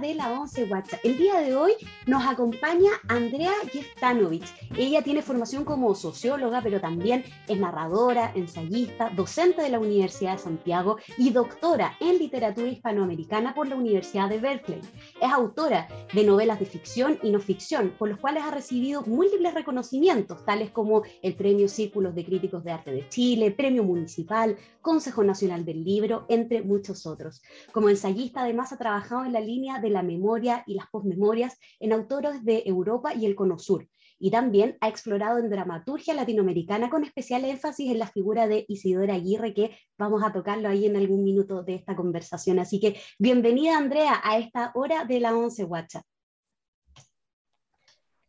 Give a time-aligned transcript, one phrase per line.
[0.00, 1.00] de la Once WhatsApp.
[1.04, 1.72] El día de hoy
[2.08, 4.46] nos acompaña Andrea Jeftanovich.
[4.78, 10.38] Ella tiene formación como socióloga, pero también es narradora, ensayista, docente de la Universidad de
[10.38, 14.80] Santiago y doctora en literatura hispanoamericana por la Universidad de Berkeley.
[15.20, 19.52] Es autora de novelas de ficción y no ficción, por los cuales ha recibido múltiples
[19.52, 25.22] reconocimientos, tales como el Premio Círculos de Críticos de Arte de Chile, Premio Municipal, Consejo
[25.24, 27.42] Nacional del Libro, entre muchos otros.
[27.70, 31.97] Como ensayista, además, ha trabajado en la línea de la memoria y las posmemorias en
[31.98, 33.88] autores de Europa y el Cono Sur.
[34.18, 39.14] Y también ha explorado en dramaturgia latinoamericana con especial énfasis en la figura de Isidora
[39.14, 42.58] Aguirre, que vamos a tocarlo ahí en algún minuto de esta conversación.
[42.58, 46.02] Así que bienvenida, Andrea, a esta hora de la once Guacha.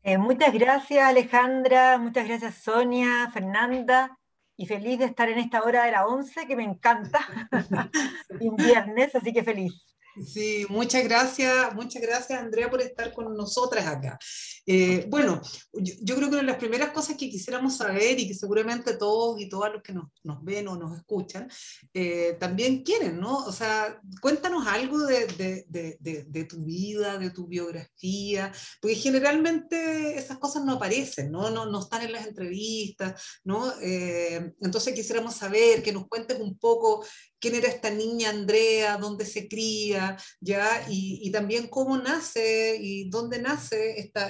[0.03, 1.97] Eh, muchas gracias, Alejandra.
[1.97, 4.19] Muchas gracias, Sonia, Fernanda
[4.59, 7.19] y feliz de estar en esta hora de la 11, que me encanta,
[8.41, 9.88] un viernes, así que feliz.
[10.25, 14.19] Sí, muchas gracias, muchas gracias Andrea por estar con nosotras acá.
[14.65, 15.41] Eh, bueno,
[15.73, 19.39] yo, creo que una de las primeras cosas que quisiéramos saber y que seguramente todos
[19.41, 21.49] y todas los que nos, nos ven o nos escuchan
[21.93, 23.37] eh, también quieren, ¿no?
[23.45, 25.65] O sea, cuéntanos algo de, de,
[25.99, 31.49] de, de, tu vida, de tu biografía, porque generalmente esas cosas no aparecen, ¿no?
[31.49, 33.71] No, no están en las entrevistas, ¿no?
[33.81, 37.03] Eh, entonces quisiéramos saber, que nos cuentes un poco
[37.39, 40.85] quién era esta niña Andrea, dónde se cría, ¿ya?
[40.89, 44.29] Y, también cómo nace y dónde nace esta,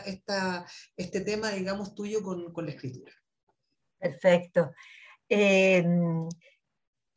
[0.96, 3.14] este tema, digamos, tuyo con, con la escritura.
[3.98, 4.72] Perfecto.
[5.28, 5.84] Eh,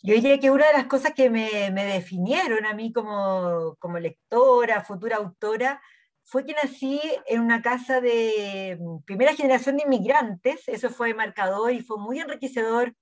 [0.05, 3.99] yo diría que una de las cosas que me, me definieron a mí como, como,
[3.99, 5.81] lectora, futura autora,
[6.25, 11.83] fue que nací en una casa de primera generación de inmigrantes, eso fue marcador y
[11.83, 12.95] fue muy enriquecedor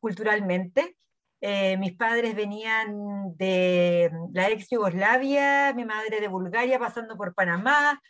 [0.00, 0.96] culturalmente.
[1.40, 8.00] Eh, mis padres venían de la ex Yugoslavia, mi madre de Bulgaria, pasando por Panamá.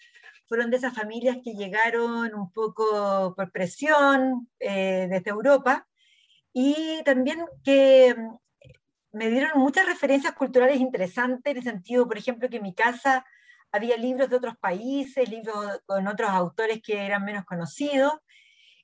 [0.53, 5.89] Fueron de esas familias que llegaron un poco por presión eh, desde Europa
[6.53, 8.37] y también que mm,
[9.13, 13.25] me dieron muchas referencias culturales interesantes en el sentido, por ejemplo, que en mi casa
[13.71, 18.13] había libros de otros países, libros con otros autores que eran menos conocidos,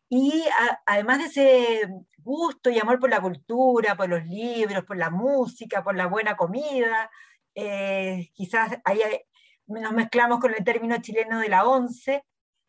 [0.09, 0.45] y
[0.87, 5.85] además de ese gusto y amor por la cultura, por los libros, por la música,
[5.85, 7.11] por la buena comida,
[7.55, 9.03] eh, quizás ahí
[9.69, 12.25] nos mezclamos con el término chileno de la once,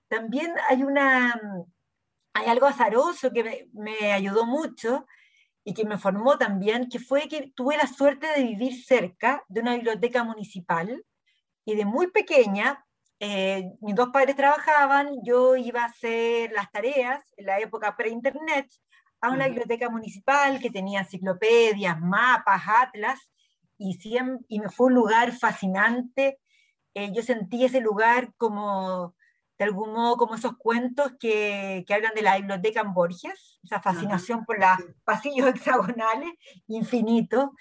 [0.07, 1.39] también hay, una,
[2.33, 5.05] hay algo azaroso que me, me ayudó mucho
[5.63, 9.61] y que me formó también, que fue que tuve la suerte de vivir cerca de
[9.61, 11.03] una biblioteca municipal
[11.65, 12.85] y de muy pequeña
[13.21, 18.71] eh, mis dos padres trabajaban, yo iba a hacer las tareas en la época pre-internet
[19.19, 23.19] a una biblioteca municipal que tenía enciclopedias, mapas, atlas,
[23.77, 23.99] y,
[24.47, 26.39] y me fue un lugar fascinante.
[26.93, 29.15] Eh, yo sentí ese lugar como,
[29.57, 33.81] de algún modo, como esos cuentos que, que hablan de la biblioteca en Borges, esa
[33.81, 34.69] fascinación por los
[35.03, 36.31] pasillos hexagonales,
[36.67, 37.53] infinito.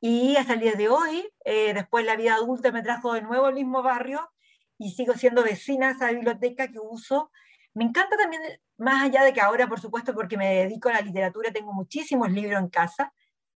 [0.00, 3.46] Y hasta el día de hoy, eh, después la vida adulta me trajo de nuevo
[3.46, 4.30] al mismo barrio,
[4.78, 7.30] y sigo siendo vecina de esa biblioteca que uso.
[7.74, 8.42] Me encanta también,
[8.76, 12.30] más allá de que ahora, por supuesto, porque me dedico a la literatura, tengo muchísimos
[12.30, 13.12] libros en casa,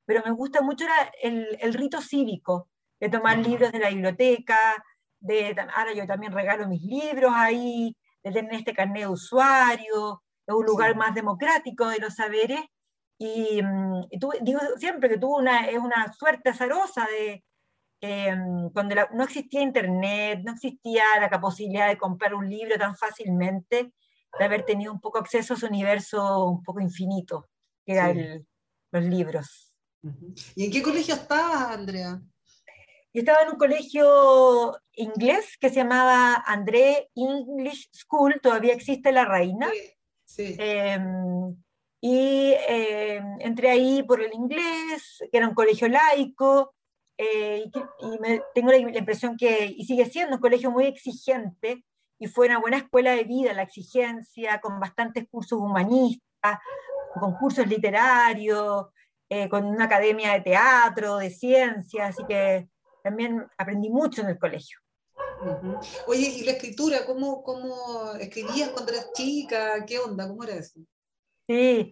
[0.05, 0.85] pero me gusta mucho
[1.21, 4.57] el, el rito cívico de tomar libros de la biblioteca,
[5.19, 10.55] de, ahora yo también regalo mis libros ahí, de tener este carnet de usuario, es
[10.55, 12.61] un lugar más democrático de los saberes,
[13.19, 14.07] y, mm,
[14.41, 17.43] digo siempre que tuve una, es una suerte azarosa de,
[17.99, 23.91] Em, cuando no existía internet, no existía la posibilidad de comprar un libro tan fácilmente,
[24.37, 27.49] de haber tenido un poco acceso a ese universo un poco infinito,
[27.83, 28.45] que eran
[28.91, 29.73] los libros.
[30.55, 32.21] ¿Y en qué colegio estabas, Andrea?
[33.13, 39.25] Yo estaba en un colegio inglés que se llamaba André English School, todavía existe La
[39.25, 39.69] Reina.
[40.25, 41.55] Sí, em,
[42.01, 46.73] y em, entré ahí por el inglés, que era un colegio laico,
[47.17, 47.65] eh,
[47.99, 51.85] y, me, tengo la, impresión que, y sigue siendo un colegio muy exigente,
[52.19, 56.59] y fue una buena escuela de vida, la exigencia, con bastantes cursos humanistas,
[57.19, 58.87] con cursos literarios,
[59.29, 62.67] eh, con una academia de teatro, de ciencia, así que
[63.03, 64.79] también aprendí mucho en el colegio.
[66.07, 67.05] Oye, ¿y la escritura?
[67.05, 69.85] ¿Cómo, ¿Cómo escribías cuando eras chica?
[69.85, 70.27] ¿Qué onda?
[70.27, 70.79] ¿Cómo era eso?
[71.47, 71.91] Sí,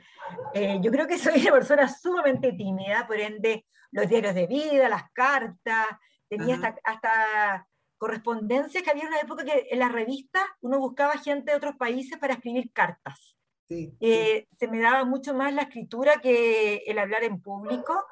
[0.53, 4.89] eh, yo creo que soy una persona sumamente tímida, por ende los diarios de vida,
[4.89, 5.87] las cartas,
[6.27, 11.51] tenía hasta, hasta, correspondencias que había una época que en las revistas uno buscaba gente
[11.51, 13.35] de otros países para escribir cartas.
[13.69, 18.05] Eh, se me daba mucho más la escritura que el hablar en público.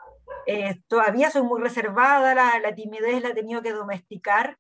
[0.48, 4.58] Eh, todavía soy muy reservada, la, la, timidez la he tenido que domesticar.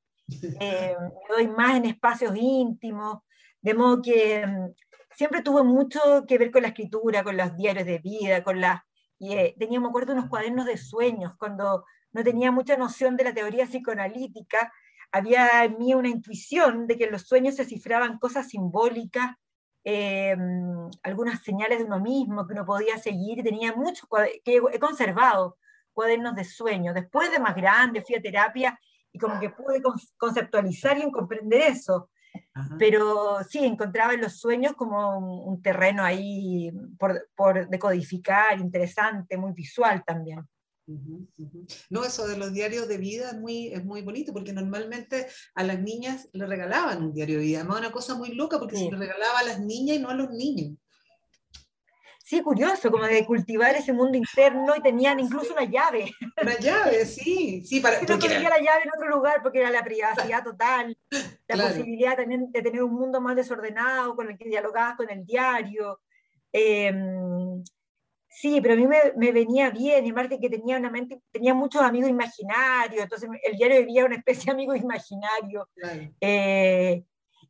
[0.60, 3.20] Eh, me doy más en espacios íntimos,
[3.62, 4.74] de modo que mm,
[5.16, 8.86] siempre tuve mucho que ver con la escritura, con los diarios de vida, con la...
[9.20, 13.24] Y, eh, tenía, me acuerdo, unos cuadernos de sueños, cuando no tenía mucha noción de
[13.26, 14.72] la teoría psicoanalítica,
[15.12, 19.36] había en mí una intuición de que en los sueños se cifraban cosas simbólicas,
[19.86, 20.36] eh,
[21.04, 24.08] algunas señales de uno mismo que uno podía seguir, tenía muchos
[24.44, 25.58] que he conservado
[25.94, 26.96] cuadernos de sueños.
[26.96, 28.80] Después de más grande fui a terapia
[29.14, 29.82] y como que pude
[30.18, 32.10] conceptualizar y comprender eso.
[32.80, 39.54] Pero sí, encontraba en los sueños como un, terreno ahí por, por, decodificar, interesante, muy
[39.54, 40.48] visual también.
[41.90, 45.64] No, eso de los diarios de vida es muy, es muy bonito, porque normalmente a
[45.64, 47.60] las niñas le regalaban un diario de vida.
[47.60, 50.16] Además, una cosa muy loca, porque se le regalaba a las niñas y no a
[50.16, 50.76] los niños
[52.24, 56.10] sí, curioso, como de cultivar ese mundo interno y tenían incluso una llave.
[56.42, 59.84] Una llave, sí, sí, para Pero tenía la llave en otro lugar porque era la
[59.84, 60.98] privacidad total,
[61.48, 65.26] la posibilidad también de tener un mundo más desordenado con el que dialogabas con el
[65.26, 66.00] diario.
[66.54, 67.62] Em,
[68.30, 71.82] sí, pero a mí me, venía bien, y aparte que tenía una mente, tenía muchos
[71.82, 75.68] amigos imaginarios, entonces el diario vivía una especie de amigo imaginario.
[76.22, 77.04] Eh,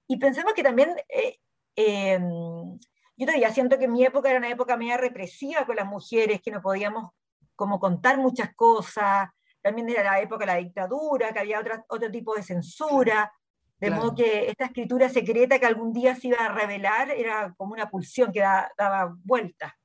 [0.07, 1.37] y pensamos que también eh,
[1.75, 2.79] em,
[3.15, 6.51] yo todavía siento que mi época era una época media represiva con las mujeres, que
[6.51, 7.11] no podíamos
[7.55, 9.29] como contar muchas cosas,
[9.61, 13.31] también era la época de la dictadura, que había otra, otro tipo de censura,
[13.79, 17.73] de modo que esta escritura secreta que algún día se iba a revelar era como
[17.73, 19.77] una pulsión que daba vuelta.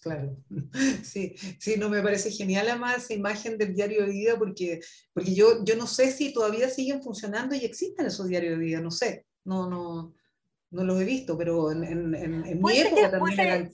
[0.00, 0.36] claro,
[1.02, 4.80] sí, sí, no me parece genial además esa imagen del diario de vida porque,
[5.12, 8.80] porque yo, yo no sé si todavía siguen funcionando y existen esos diarios de vida,
[8.80, 10.14] no sé, no, no,
[10.70, 13.70] no los he visto, pero en, en, en mi época también eran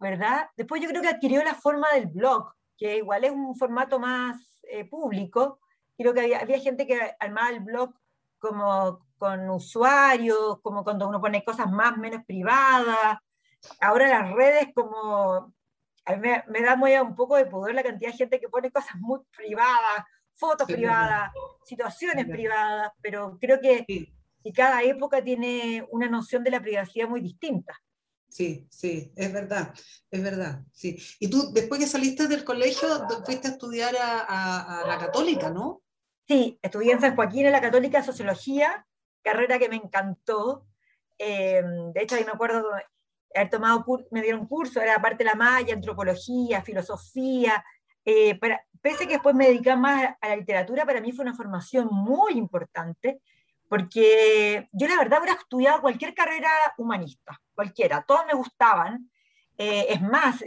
[0.00, 0.48] ¿Verdad?
[0.56, 4.36] Después yo creo que adquirió la forma del blog, que igual es un formato más
[4.62, 5.58] eh, público.
[5.96, 7.92] Creo que había, había, gente que armaba el blog
[8.38, 13.18] como con usuarios, como cuando uno pone cosas más menos privadas.
[13.80, 15.52] Ahora las redes como...
[16.04, 18.70] A mí me, da muy, un poco de poder la cantidad de gente que pone
[18.70, 21.30] cosas muy privadas, fotos privadas,
[21.64, 23.84] situaciones privadas, pero creo que
[24.42, 27.78] y cada época tiene una noción de la privacidad muy distinta.
[28.28, 29.74] Sí, sí, es verdad,
[30.10, 30.98] es verdad, sí.
[31.18, 32.88] Y tú, después que saliste del colegio,
[33.24, 35.82] fuiste a estudiar a, la católica, ¿no?
[36.26, 38.86] Sí, estudié en San Joaquín en la católica sociología,
[39.22, 40.66] carrera que me encantó.
[41.16, 41.62] Eh,
[41.94, 42.68] de hecho, ahí me acuerdo
[43.34, 47.64] haber tomado, me dieron curso, era parte de la malla, antropología, filosofía.
[48.04, 48.38] Eh,
[48.80, 51.88] pese a que después me dedicaba más a la literatura, para mí fue una formación
[51.90, 53.20] muy importante
[53.68, 59.10] porque yo la verdad hubiera estudiado cualquier carrera humanista, cualquiera, todos me gustaban.
[59.56, 60.44] Eh, es más,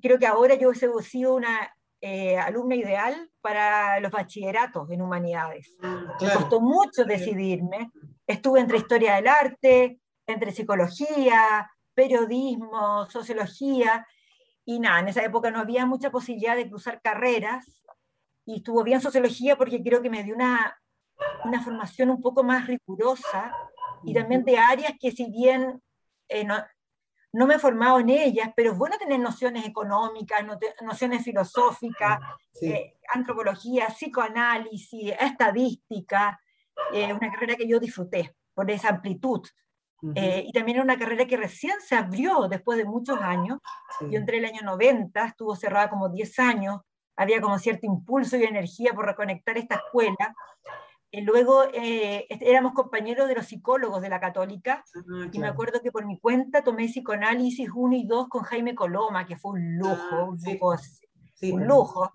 [0.00, 5.76] creo que ahora yo he sido una eh, alumna ideal para los bachilleratos en humanidades.
[5.80, 7.90] Mm, me costó mucho decidirme.
[8.26, 14.06] Estuve entre historia del arte, entre psicología, periodismo, sociología,
[14.64, 17.82] y nada, en esa época no había mucha posibilidad de cruzar carreras,
[18.44, 20.76] y estuvo bien sociología porque creo que me dio una,
[21.44, 23.54] una formación un poco más rigurosa
[24.04, 25.80] y también de áreas que si bien
[26.28, 26.56] eh, no,
[27.32, 30.44] no, me he formado en ellas, pero es bueno tener nociones económicas,
[30.82, 32.18] nociones filosóficas,
[32.60, 36.40] eh, antropología, psicoanálisis, estadística,
[36.92, 39.46] eh, una carrera que yo disfruté por esa amplitud.
[40.04, 43.60] y también era una carrera que recién se abrió después de muchos años.
[44.00, 46.80] Yo entré el año 90, estuvo cerrada como 10 años,
[47.16, 50.34] había como cierto impulso y energía por reconectar esta escuela.
[51.14, 55.82] Y luego eh, éramos compañeros de los psicólogos de la católica, ah, y me acuerdo
[55.82, 59.76] que por mi cuenta tomé psicoanálisis 1 y 2 con Jaime Coloma, que fue un
[59.76, 60.74] lujo, ah, un lujo.
[61.42, 62.12] un lujo.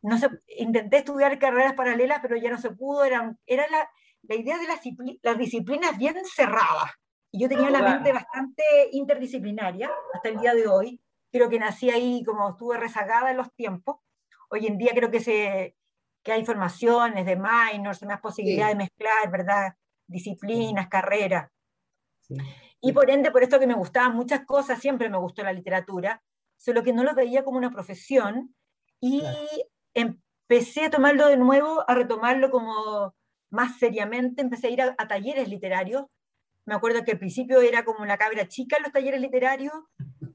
[0.00, 3.86] No se, intenté estudiar carreras paralelas, pero ya no se pudo, era, era la,
[4.22, 4.80] la idea de las,
[5.20, 6.92] las, disciplinas bien cerradas.
[7.30, 10.98] Y yo tenía la mente bastante interdisciplinaria hasta el día de hoy.
[11.30, 13.96] Creo que nací ahí como estuve rezagada en los tiempos.
[14.48, 15.76] Hoy en día creo que se,
[16.22, 19.74] que hay formaciones de minors, más posibilidad de mezclar, ¿verdad?
[20.06, 21.50] Disciplinas, carreras.
[22.80, 26.22] Y por ende, por esto que me gustaban muchas cosas, siempre me gustó la literatura,
[26.56, 28.54] solo que no lo veía como una profesión
[29.00, 29.22] y
[29.94, 33.14] empecé a tomarlo de nuevo, a retomarlo como
[33.50, 36.04] más seriamente, empecé a ir a, talleres literarios.
[36.66, 39.72] Me acuerdo que al principio era como una cabra chica en los talleres literarios,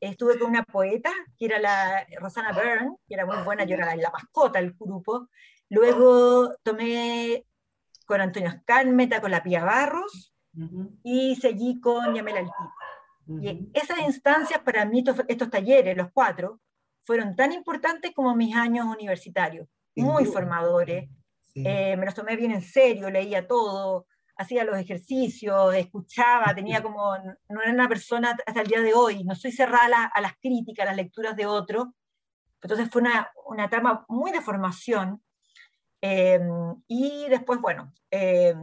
[0.02, 3.86] estuve con una poeta, que era la Rosana Byrne, que era muy buena, yo era
[3.86, 5.30] la, la mascota del grupo,
[5.70, 7.46] Luego tomé
[8.06, 10.34] con Antonio Escármeta, con la Pía Barros,
[11.04, 12.72] y seguí con Yamel Altito.
[13.42, 16.62] Y esas instancias, para mí, estos, talleres, los cuatro,
[17.04, 21.10] fueron tan importantes como mis años universitarios, muy formadores.
[21.56, 24.08] Eh, me los tomé bien en serio, leía todo,
[24.38, 27.16] hacía los ejercicios, escuchaba, tenía como,
[27.50, 30.84] no era una persona hasta el día de hoy, no soy cerrada a las críticas,
[30.84, 31.88] a las lecturas de otros.
[32.62, 35.24] Entonces fue una, una trama muy de formación.
[36.08, 36.40] Eh,
[36.88, 38.54] y después, bueno, eh,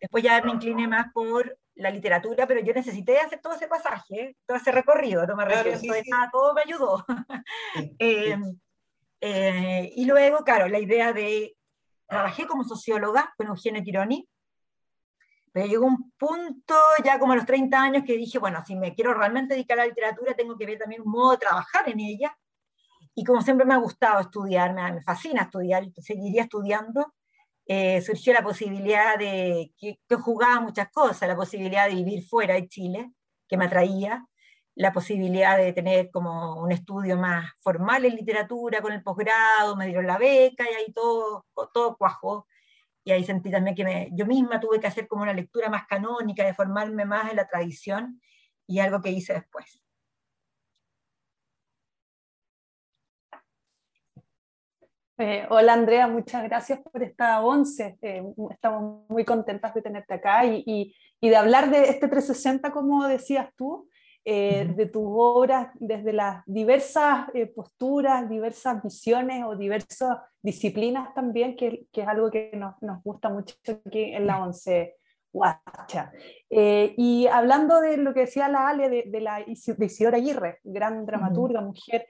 [0.00, 4.36] después ya me incliné más por la literatura, pero yo necesité hacer todo ese pasaje,
[4.46, 7.04] todo ese recorrido, no me arrepiento de nada, todo me ayudó.
[9.26, 11.56] Eh, y luego, claro, la idea de,
[12.06, 14.28] trabajé como socióloga con Eugenio Tironi,
[15.50, 18.94] pero llegó un punto ya como a los 30 años que dije, bueno, si me
[18.94, 22.00] quiero realmente dedicar a la literatura, tengo que ver también un modo de trabajar en
[22.00, 22.36] ella.
[23.14, 27.14] Y como siempre me ha gustado estudiar, me, fascina estudiar, seguiría estudiando,
[27.66, 32.54] eh, surgió la posibilidad de, que, que, jugaba muchas cosas, la posibilidad de vivir fuera
[32.54, 33.12] de Chile,
[33.48, 34.26] que me atraía,
[34.74, 39.86] la posibilidad de tener como un estudio más formal en literatura con el posgrado, me
[39.86, 42.46] dieron la beca y ahí todo, todo cuajó
[43.04, 45.86] y ahí sentí también que me, yo misma tuve que hacer como una lectura más
[45.86, 48.20] canónica, de formarme más en la tradición,
[48.66, 49.83] y algo que hice después.
[55.16, 57.96] Eh, hola Andrea, muchas gracias por esta once.
[58.02, 62.72] Eh, estamos muy contentas de tenerte acá y, y, y, de hablar de este 360,
[62.72, 63.88] como decías tú,
[64.24, 71.54] eh, de tus obras desde las diversas eh, posturas, diversas visiones o diversas disciplinas también,
[71.54, 73.54] que, que es algo que nos, nos, gusta mucho
[73.86, 74.96] aquí en la ONCE
[75.30, 76.10] Guacha.
[76.48, 80.58] Eh, y hablando de lo que decía la Ale, de, de la de Isidora Aguirre,
[80.64, 82.06] gran dramaturga, mujer,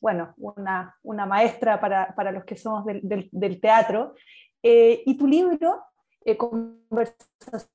[0.00, 4.14] bueno, una, una maestra para, para, los que somos del, del, del teatro,
[4.62, 5.82] y tu libro,
[6.38, 7.68] Conversaciones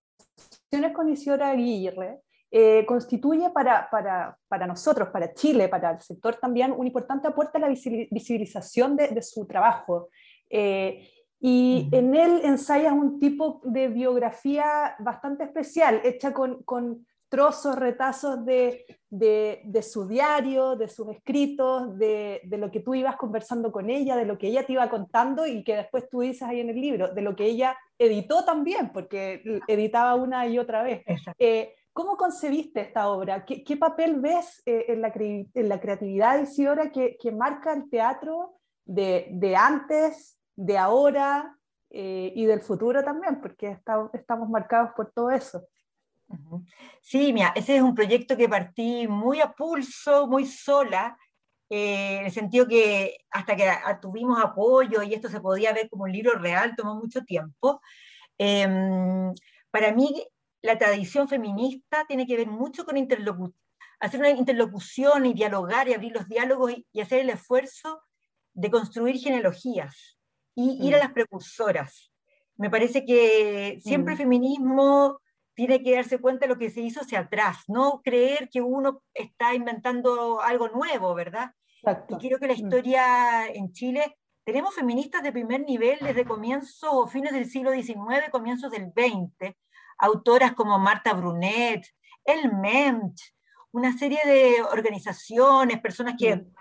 [0.93, 6.71] con Isidora Aguirre, eh, constituye para, para, para, nosotros, para Chile, para el sector también,
[6.71, 10.07] un importante aporte a la visibilización de, de su trabajo.
[10.49, 11.09] Eh,
[11.41, 18.45] y en él ensayas un tipo de biografía bastante especial, hecha con, con trozos, retazos
[18.45, 23.71] de, de, de, su diario, de sus escritos, de, de, lo que tú ibas conversando
[23.71, 26.59] con ella, de lo que ella te iba contando y que después tú dices ahí
[26.59, 31.03] en el libro, de lo que ella editó también, porque editaba una y otra vez.
[31.37, 33.43] Eh, ¿Cómo concebiste esta obra?
[33.43, 37.73] ¿Qué, qué papel ves eh, en, la en, la creatividad de Isidora que, que marca
[37.73, 41.57] el teatro de, de antes, de ahora
[41.89, 43.41] eh, y del futuro también?
[43.41, 45.63] Porque está, estamos marcados por todo eso.
[47.01, 51.17] Sí, mira, ese es un proyecto que partí muy a pulso, muy sola,
[51.69, 53.69] eh, en el sentido que hasta que
[54.01, 57.81] tuvimos apoyo y esto se podía ver como un libro real, tomó mucho tiempo.
[58.37, 58.67] Eh,
[59.71, 60.27] para mí
[60.61, 62.97] la tradición feminista tiene que ver mucho con
[63.99, 68.01] hacer una interlocución y dialogar y abrir los diálogos y, hacer el esfuerzo
[68.53, 70.17] de construir genealogías
[70.55, 71.01] y ir a mm.
[71.01, 72.11] las precursoras.
[72.55, 74.23] Me parece que siempre el mm.
[74.23, 75.19] feminismo
[75.57, 79.01] tiene que darse cuenta de lo que se hizo hacia atrás, no creer que uno
[79.15, 81.51] está inventando algo nuevo, ¿verdad?
[82.09, 82.57] Y creo que la mm.
[82.57, 88.29] historia en Chile, tenemos feministas de primer nivel desde comienzos o fines del siglo XIX,
[88.31, 89.55] comienzos del XX,
[89.97, 91.83] autoras como Marta Brunet,
[92.23, 93.17] el MEMT,
[93.71, 96.53] una serie de organizaciones, personas que, mm.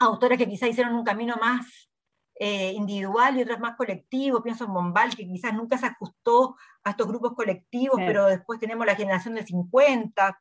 [0.00, 1.88] autoras que quizás hicieron un camino más
[2.36, 6.90] eh, individual y otras más colectivo, pienso en Bombal, que quizás nunca se ajustó a
[6.90, 10.40] estos grupos colectivos, pero después tenemos la generación de 50,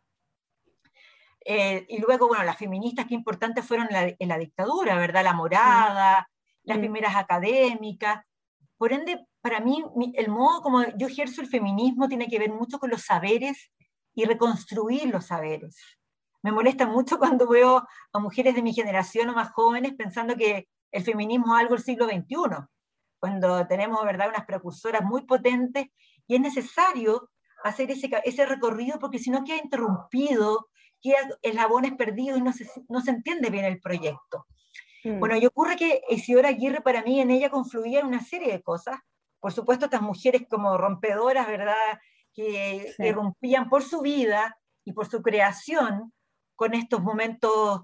[1.45, 5.23] eh, y luego, bueno, las feministas, qué importantes fueron en la, dictadura, ¿verdad?
[5.23, 6.29] La morada,
[6.63, 6.81] las mm.
[6.81, 8.23] primeras académicas.
[8.77, 9.83] Por ende, para mí,
[10.13, 13.71] el modo como yo ejerzo el feminismo tiene que ver mucho con los saberes
[14.15, 15.77] y reconstruir los saberes.
[16.41, 20.67] Me molesta mucho cuando veo a mujeres de mi generación o más jóvenes pensando que
[20.93, 22.65] el feminismo es algo del siglo XXI,
[23.19, 24.29] cuando tenemos ¿verdad?
[24.29, 25.87] unas precursoras muy potentes
[26.27, 27.29] y es necesario
[27.63, 30.69] hacer ese, ese recorrido porque si no queda interrumpido,
[31.01, 34.45] queda eslabones perdidos y no se, no se entiende bien el proyecto.
[35.03, 35.19] Mm.
[35.19, 38.97] Bueno, y ocurre que Isidora Aguirre para mí en ella confluía una serie de cosas
[39.43, 41.75] por supuesto, estas mujeres como rompedoras, ¿verdad?
[42.33, 46.13] Que, rompían por su vida y por su creación
[46.55, 47.81] con estos momentos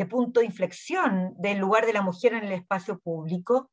[0.00, 3.70] de punto de inflexión del lugar de la mujer en el espacio público.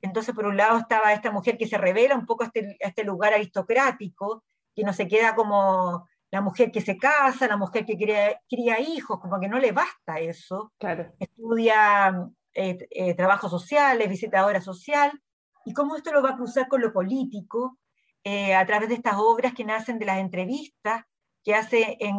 [0.00, 3.04] Entonces, por un lado estaba esta mujer que se revela un poco a este, este,
[3.04, 4.42] lugar aristocrático,
[4.74, 8.80] que no se queda como la mujer que se casa, la mujer que cría, cría
[8.80, 10.72] hijos, como que no le basta eso.
[10.76, 11.12] Claro.
[11.20, 15.22] Estudia eh, eh, trabajo social, es visitadora social,
[15.64, 17.78] y cómo esto lo va a cruzar con lo político
[18.24, 21.04] eh, a través de estas obras que nacen de las entrevistas
[21.44, 22.16] que hace en,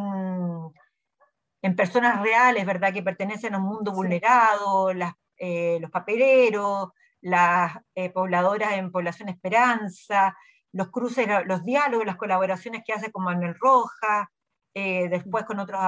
[1.61, 2.93] en personas reales, ¿verdad?
[2.93, 6.89] Que pertenecen a un mundo vulnerado, las, eh, los papeleros,
[7.21, 10.35] las eh, pobladoras en Población Esperanza,
[10.71, 14.27] los cruces, los diálogos, las colaboraciones que hace con Manuel Rojas,
[14.73, 15.79] eh, después con otros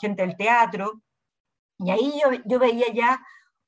[0.00, 1.02] gente del teatro.
[1.78, 3.20] Y ahí yo, yo, veía ya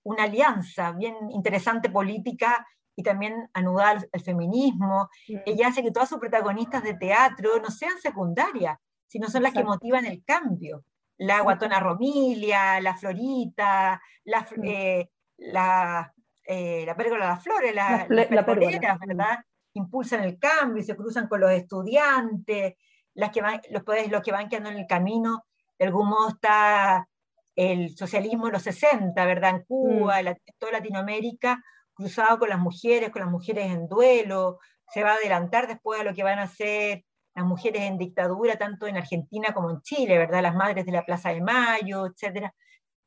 [0.04, 5.08] una alianza bien interesante política y también anudar el feminismo.
[5.44, 9.64] Ella hace que todas sus protagonistas de teatro no sean secundarias, sino son las que
[9.64, 10.84] motivan el cambio
[11.18, 16.12] la guatona Romilia, la Florita, la, eh, la,
[16.44, 19.38] eh, la pérgola de las flores, la, la, ¿verdad?
[19.74, 22.74] Impulsan el cambio y se cruzan con los estudiantes,
[23.14, 25.44] las que van, los, los que van quedando en el camino,
[25.78, 27.08] de algún modo está
[27.56, 29.50] el socialismo de los 60, ¿verdad?
[29.50, 30.36] En Cuba, mm.
[30.58, 31.62] toda Latinoamérica,
[31.94, 36.04] cruzado con las mujeres, con las mujeres en duelo, se va a adelantar después a
[36.04, 40.18] lo que van a ser las mujeres en dictadura, tanto en Argentina como en Chile,
[40.18, 40.42] ¿verdad?
[40.42, 42.50] Las madres de la Plaza de Mayo, etc.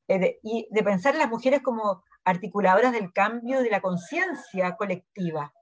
[0.07, 5.53] Eh, y de pensar en las mujeres como articuladoras del cambio de la conciencia colectiva.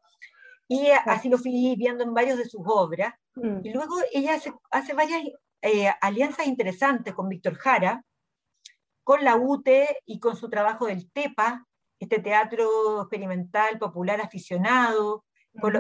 [0.67, 3.13] Y así lo fui viendo en varios de sus obras.
[3.36, 3.60] Mm.
[3.63, 4.39] Y luego ella
[4.72, 5.22] hace, varias
[5.62, 8.03] eh, alianzas interesantes con Víctor Jara,
[9.03, 11.67] con la UTE y con su trabajo del TEPA,
[12.00, 15.24] este teatro experimental popular aficionado,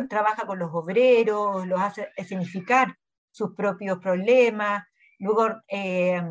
[0.09, 2.95] trabaja con los obreros, los hace escenificar
[3.31, 4.83] sus propios problemas,
[5.19, 6.21] luego eh,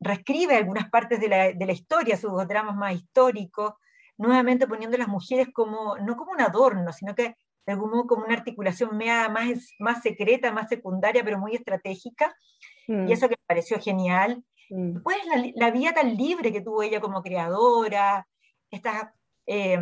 [0.00, 3.74] reescribe algunas partes de la, de la, historia, sus dramas más históricos,
[4.18, 8.06] nuevamente poniendo a las mujeres como, no como un adorno, sino que de algún modo
[8.06, 12.34] como una articulación más, más secreta, más secundaria, pero muy estratégica,
[12.86, 13.12] y mm.
[13.12, 14.44] eso que me pareció genial.
[14.70, 15.02] Mm.
[15.02, 18.26] Pues la, la, vida tan libre que tuvo ella como creadora,
[18.70, 19.10] estas
[19.46, 19.78] eh,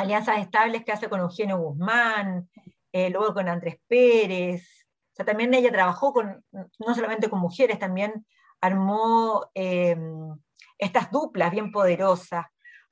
[0.00, 2.48] alianzas estables que hace con Eugenio Guzmán,
[2.92, 4.86] eh, luego con Andrés Pérez.
[5.12, 8.26] O sea, también ella trabajó con, no solamente con mujeres, también
[8.60, 10.36] armó em,
[10.78, 12.46] estas duplas bien poderosas.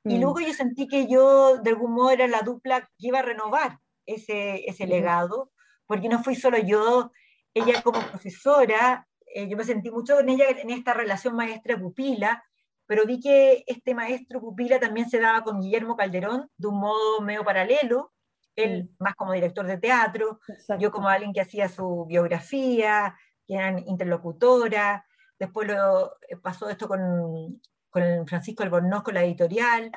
[0.05, 0.21] Y mm.
[0.21, 3.79] luego yo sentí que yo, de algún modo, era la dupla que iba a renovar
[4.05, 5.51] ese, ese legado,
[5.87, 7.11] porque no fui solo yo,
[7.55, 12.45] ella como profesora, eh, yo me sentí mucho con ella en esta relación maestra-pupila,
[12.87, 17.21] pero vi que este maestro pupila también se daba con Guillermo Calderón de un modo
[17.21, 18.13] medio paralelo,
[18.55, 20.41] él más como director de teatro,
[20.79, 23.15] yo como alguien que hacía su biografía,
[23.47, 25.05] que eran interlocutora,
[25.39, 29.93] después lo, eh, pasó esto con, con Francisco Albornoz con la editorial,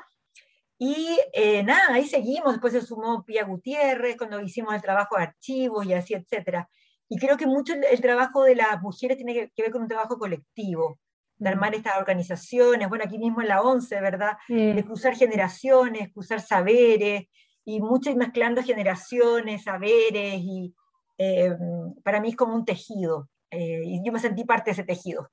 [0.81, 5.23] y eh, nada, ahí seguimos, después se sumó Pía Gutiérrez cuando hicimos el trabajo de
[5.23, 6.69] archivos y así, etcétera.
[7.09, 10.17] Y creo que mucho el, trabajo de las mujeres tiene que, ver con un trabajo
[10.17, 10.97] colectivo,
[11.39, 14.37] de armar estas organizaciones, bueno, aquí mismo en la ONCE, ¿verdad?
[14.49, 17.27] De cruzar generaciones, cruzar saberes,
[17.65, 20.75] y mucho ir mezclando generaciones, saberes, y
[21.17, 21.55] eh,
[22.03, 25.29] para mí es como un tejido, eh, y yo me sentí parte de ese tejido.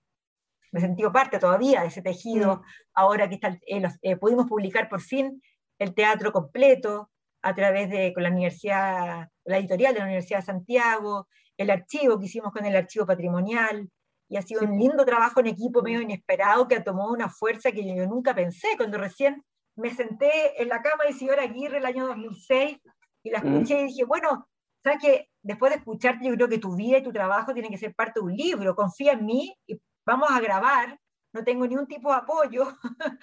[0.73, 2.63] Me sentí parte todavía de ese tejido,
[2.95, 3.59] ahora que está,
[4.03, 5.41] eh, pudimos publicar por fin
[5.79, 7.11] el teatro completo
[7.43, 12.19] a través de con la universidad, la editorial de la Universidad de Santiago, el archivo
[12.19, 13.89] que hicimos con el archivo patrimonial,
[14.29, 17.73] y ha sido un lindo trabajo en equipo medio inesperado que ha tomado una fuerza
[17.73, 18.69] que yo nunca pensé.
[18.77, 19.45] Cuando recién
[19.77, 22.79] me senté en la cama de Isidora Aguirre el año 2006
[23.23, 24.49] y la escuché y dije, bueno,
[24.83, 27.79] sabes que después de escucharte yo creo que tu vida y tu trabajo tienen que
[27.79, 30.99] ser parte de un libro, confía en mí y vamos a grabar,
[31.33, 32.67] no tengo ni un tipo de apoyo.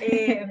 [0.00, 0.44] Eh,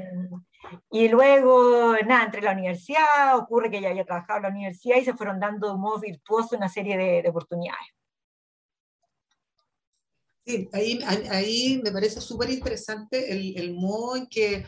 [0.91, 5.03] y luego, nada, entre la universidad, ocurre que ya había trabajado en la universidad y
[5.03, 7.93] se fueron dando de modo virtuoso una serie de oportunidades.
[10.73, 14.65] Ahí, ahí me parece súper interesante el, el, modo en que,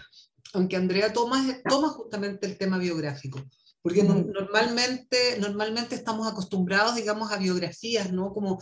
[0.54, 3.42] aunque Andrea toma, toma justamente el tema biográfico,
[3.86, 8.34] porque normalmente, normalmente estamos acostumbrados, digamos, a biografías, ¿no?
[8.34, 8.58] Como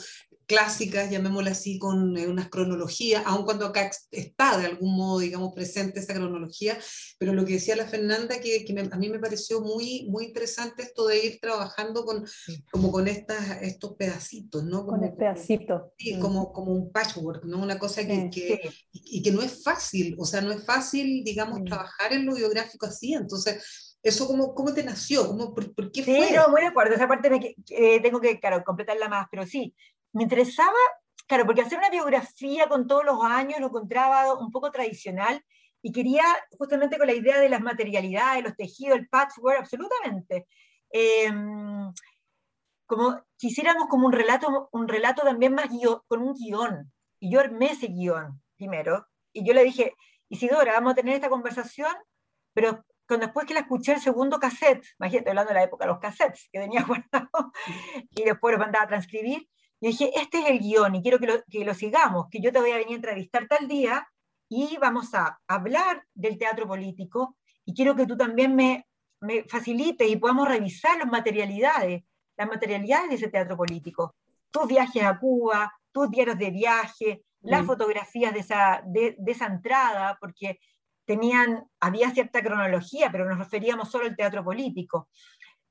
[0.46, 5.54] clásicas, llamémosla así, con eh, unas cronologías, aun cuando acá está de algún modo, digamos,
[5.54, 6.78] presente esa cronología,
[7.18, 10.84] pero lo que decía la Fernanda, que, que a mí me pareció muy, muy interesante
[10.84, 12.26] esto de ir trabajando con,
[12.70, 14.86] como con estas, estos pedacitos, ¿no?
[14.86, 15.94] Como, con el pedacito.
[15.98, 16.20] Sí, mm.
[16.20, 17.64] como, como un patchwork, ¿no?
[17.64, 18.60] Una cosa que, que
[18.92, 21.64] y, que no es fácil, o sea, no es fácil, digamos, mm.
[21.64, 23.92] trabajar en lo biográfico así, entonces...
[24.04, 25.28] ¿Eso cómo, cómo te nació?
[25.28, 26.28] ¿Cómo, por, qué fue?
[26.28, 26.94] Sí, no, muy de acuerdo.
[26.94, 29.74] Esa parte me, eh, tengo que, claro, completarla más, pero sí,
[30.12, 30.78] me interesaba,
[31.26, 35.44] claro, porque hacer una biografía con todos los años lo encontraba un poco tradicional
[35.82, 36.24] y quería
[36.58, 40.48] justamente con la idea de las materialidades, los tejidos, el patchwork, absolutamente.
[40.90, 41.92] Em,
[42.86, 45.70] como quisiéramos como un relato, un relato también más
[46.08, 46.92] con un guion.
[47.20, 49.08] Y yo armé ese guion primero.
[49.32, 49.94] Y yo le dije,
[50.30, 51.94] Isidora, vamos a tener esta conversación,
[52.54, 56.00] pero cuando después que la escuché el segundo cassette, imagínate, hablando de la época los
[56.00, 57.52] cassettes que tenía guardado,
[58.12, 61.28] y después lo mandaba a transcribir, Y dije, este es el guion y quiero que
[61.28, 64.08] lo, que lo sigamos, que yo te voy a venir a entrevistar tal día
[64.50, 68.88] y vamos a hablar del teatro político y quiero que tú también me,
[69.20, 72.04] me facilites y podamos revisar las materialidades,
[72.38, 74.16] las materialidades de ese teatro político.
[74.52, 77.66] Tus viajes a Cuba, tus diarios de viaje, las mm.
[77.66, 80.60] fotografías de esa, de, de esa entrada, porque
[81.06, 85.10] tenían, había cierta cronología, pero nos referíamos solo al teatro político.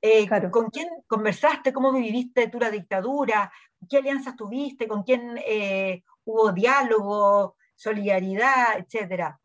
[0.01, 1.73] Eh, ¿Con quién conversaste?
[1.73, 3.53] ¿Cómo viviste tú la dictadura?
[3.89, 4.89] ¿Qué alianzas tuviste?
[4.89, 9.39] ¿Con quién eh, hubo diálogo, solidaridad, etcétera?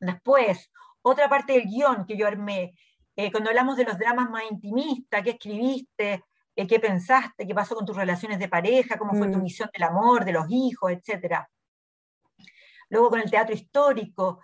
[0.00, 0.70] Después,
[1.02, 2.76] otra parte del guion que yo armé,
[3.14, 6.24] eh, cuando hablamos de los dramas más intimistas, ¿qué escribiste?
[6.54, 7.46] ¿Qué pensaste?
[7.46, 8.98] ¿Qué pasó con tus relaciones de pareja?
[8.98, 9.42] ¿Cómo fue tu mm.
[9.42, 11.48] visión del amor, de los hijos, etcétera?
[12.88, 14.40] Luego con el teatro histórico,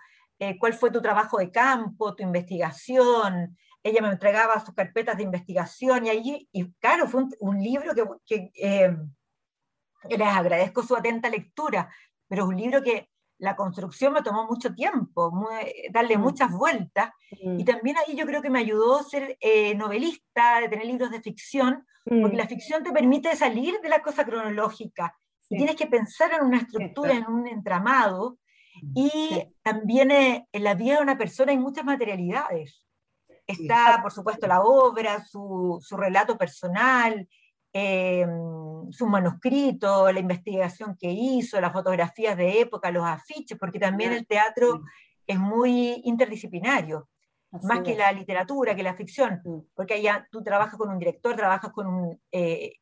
[0.49, 3.57] eh, cuál fue tu trabajo de campo, tu investigación.
[3.81, 7.93] Ella me entregaba sus carpetas de investigación y ahí, y claro, fue un, libro
[8.25, 8.95] que, eh,
[10.09, 11.89] que les agradezco su atenta lectura,
[12.27, 15.49] pero es un libro que la construcción me tomó mucho tiempo,
[15.91, 16.21] darle mm.
[16.21, 17.11] muchas vueltas,
[17.43, 17.59] mm.
[17.59, 21.11] y también ahí yo creo que me ayudó a ser eh, novelista, de tener libros
[21.11, 22.37] de ficción, porque mm.
[22.37, 25.17] la ficción te permite salir de la cosa cronológica,
[25.49, 28.39] y tienes que pensar en una estructura, en un entramado,
[28.81, 32.85] y también eh, en la vida de una persona hay muchas materialidades.
[33.45, 37.27] Está, por supuesto, la obra, su, su relato personal,
[37.73, 38.25] eh,
[38.91, 44.25] su manuscrito, la investigación que hizo, las fotografías de época, los afiches, porque también el
[44.27, 44.83] teatro
[45.27, 47.09] es muy interdisciplinario,
[47.63, 49.41] más que la literatura, que la ficción,
[49.73, 52.73] porque allá tú trabajas con un director, trabajas con un eh,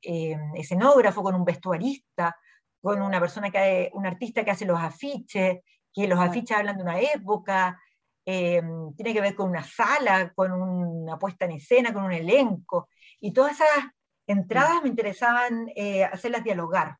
[0.55, 2.35] escenógrafo, con un vestuarista,
[2.81, 5.59] con una persona que, un artista que hace los afiches,
[5.93, 7.79] que los afiches hablan de una época,
[8.25, 12.89] em, tiene que ver con una sala, con una puesta en escena, con un elenco,
[13.19, 13.85] y todas esas
[14.27, 16.97] entradas me interesaban eh, hacerlas dialogar.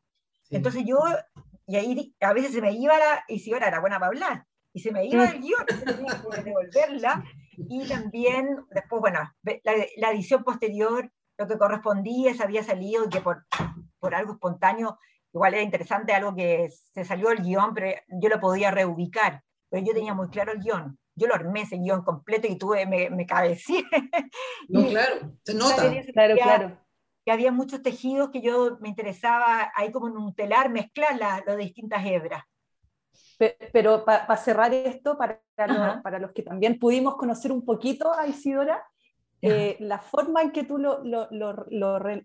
[0.50, 1.00] Entonces yo,
[1.66, 4.46] y ahí a veces se me iba la, y si ahora era buena para hablar,
[4.74, 7.24] y se me iba el guion, tenía que devolverla,
[7.58, 13.10] y también después, bueno, la, la, edición posterior, lo que correspondía, se había salido, y
[13.10, 13.46] que por,
[14.00, 14.98] por algo espontáneo
[15.34, 19.86] igual era interesante algo que se salió del guion, pero yo lo podía reubicar, pero
[19.86, 20.98] yo tenía muy claro el guion.
[21.15, 23.84] Yo lo armé ese guion completo y tuve, me, me cabeceé.
[24.70, 25.91] No, claro, se nota.
[26.13, 26.78] Claro, claro.
[27.26, 31.58] Que había muchos tejidos que yo me interesaba ahí como en un telar mezclar las
[31.58, 32.44] distintas hebras.
[33.74, 38.84] Pero, para cerrar esto, para, para los que también pudimos conocer un poquito a Isidora,
[39.41, 41.65] eh, la forma en que tú lo, lo, lo,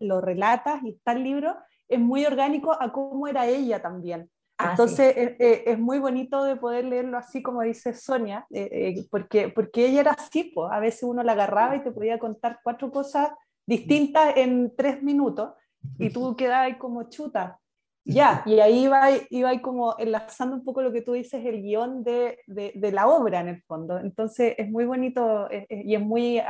[0.00, 1.56] lo, relatas y está el libro
[1.88, 4.30] es muy orgánico a cómo era ella también.
[4.58, 9.04] Ah, Entonces eh, eh, es muy bonito de poder leerlo así como dice Sonia, eh,
[9.10, 10.72] porque, porque ella era así, pues.
[10.72, 13.30] a veces uno la agarraba y te podía contar cuatro cosas
[13.66, 15.52] distintas en tres minutos
[15.98, 17.60] y tú quedabas como chuta.
[18.08, 22.04] Ya, y ahí iba, iba como enlazando un poco lo que tú dices, el guion
[22.04, 23.98] de, de, de la obra en el fondo.
[23.98, 26.40] Entonces es muy bonito y es muy,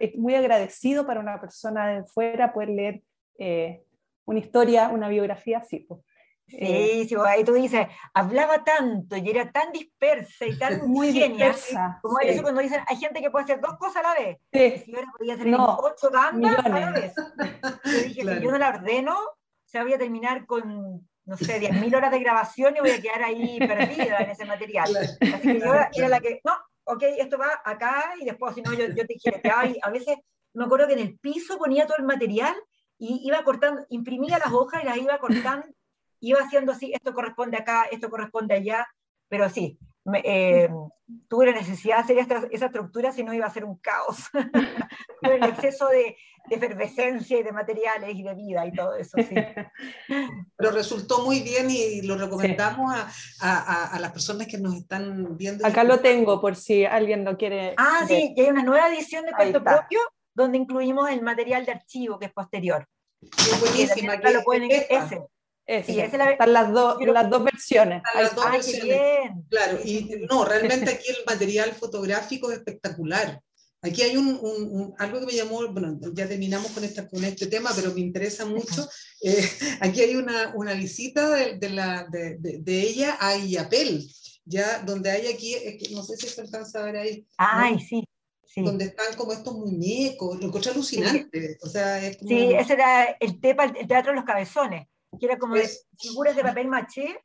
[0.00, 3.02] es muy agradecido para una persona de fuera poder leer
[4.26, 5.80] una historia, una biografía así.
[5.80, 6.00] Pues.
[6.46, 11.10] Sí, eh, sí, ahí tú dices, hablaba tanto y era tan dispersa y tan muy
[11.10, 11.98] dispersa.
[12.02, 14.38] Como eso cuando dicen, hay gente que puede hacer dos cosas a la vez.
[14.52, 14.82] Sí.
[14.84, 17.14] Si ahora podía hacer no, ocho bandas a la vez.
[17.16, 19.16] Yo dije, si yo no la ordeno,
[19.64, 23.22] se voy a terminar con, no sé, 10.000 horas de grabación y voy a quedar
[23.22, 24.94] ahí perdida en ese material.
[24.96, 26.52] Así que yo era la que, no,
[26.84, 29.42] ok, esto va acá y después, si no, yo, yo te dije,
[29.82, 30.18] a veces
[30.52, 32.54] me acuerdo que en el piso ponía todo el material
[33.04, 35.66] y iba cortando, imprimía las hojas y las iba cortando,
[36.20, 38.86] iba haciendo así, esto corresponde acá, esto corresponde allá,
[39.28, 39.78] pero sí,
[40.22, 40.70] eh,
[41.28, 44.30] tuve la necesidad de hacer esa estructura, si no iba a ser un caos,
[45.20, 46.16] con el exceso de,
[46.50, 49.34] efervescencia y de materiales y de vida y todo eso, sí.
[50.56, 53.08] Pero resultó muy bien y lo recomendamos a,
[53.40, 55.66] a, a, las personas que nos están viendo.
[55.66, 57.72] Acá lo tengo por si alguien lo quiere.
[57.78, 60.00] Ah, sí, y hay una nueva edición de cuento propio
[60.34, 62.86] donde incluimos el material de archivo que es posterior.
[63.38, 64.20] Es buenísima.
[64.20, 65.20] Que lo pueden, ese.
[65.66, 68.02] Sí, Están las, dos, las dos versiones.
[68.14, 69.30] Las dos versiones.
[69.48, 73.40] Claro, y no, realmente aquí el material fotográfico es espectacular.
[73.80, 77.46] Aquí hay un, un, algo que me llamó, bueno, ya terminamos con, esta, con este
[77.48, 78.88] tema, pero me interesa mucho.
[79.22, 79.46] Eh,
[79.80, 84.06] aquí hay una, una visita de, de, la, de, de, ella a Illapel,
[84.44, 85.54] ya donde hay aquí,
[85.92, 87.26] no sé si se alcanza a ver ahí.
[87.36, 88.06] Ay, sí
[88.56, 91.58] donde están como estos muñecos, lo encontré alucinante.
[91.62, 95.54] O sea, Sí, ese era el, tepa, el teatro de los cabezones, que era como
[95.54, 97.24] de figuras de papel maché,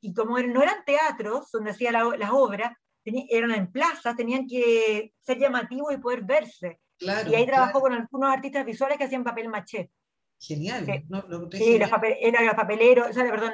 [0.00, 2.72] y como no eran teatros donde hacía las obras,
[3.04, 6.80] eran en plazas, tenían que ser llamativos y poder verse.
[6.98, 9.90] y ahí trabajó con algunos artistas visuales que hacían papel maché.
[10.38, 10.84] Genial.
[10.84, 13.52] Sí, los, los papeleros, perdón,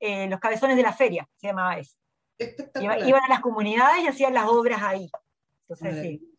[0.00, 1.96] eh, los, cabezones de la feria, se llamaba eso.
[2.80, 5.10] Iban a las comunidades y hacían las obras ahí.
[5.68, 6.33] Entonces, sí.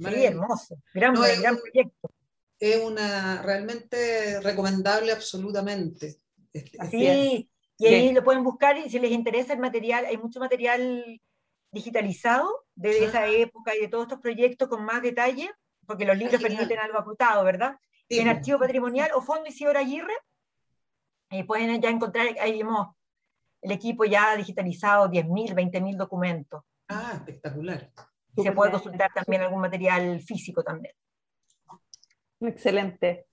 [0.00, 0.76] Sí, hermoso.
[0.94, 2.10] Gran, gran proyecto.
[2.58, 6.20] Es una realmente recomendable absolutamente.
[6.78, 10.38] Así, este y ahí lo pueden buscar y si les interesa el material, hay mucho
[10.40, 11.20] material
[11.72, 15.50] digitalizado de esa época y de todos estos proyectos con más detalle,
[15.86, 17.76] porque los libros permiten algo acotado, ¿verdad?
[18.10, 20.14] en Archivo Patrimonial o Fondo Isidora Aguirre,
[21.30, 22.88] y pueden ya encontrar, ahí vemos
[23.62, 26.62] el equipo ya digitalizado, 10.000, 20.000 documentos.
[26.88, 27.92] Ah, espectacular.
[28.36, 30.94] Se puede consultar también algún material físico también.
[32.40, 33.26] Excelente.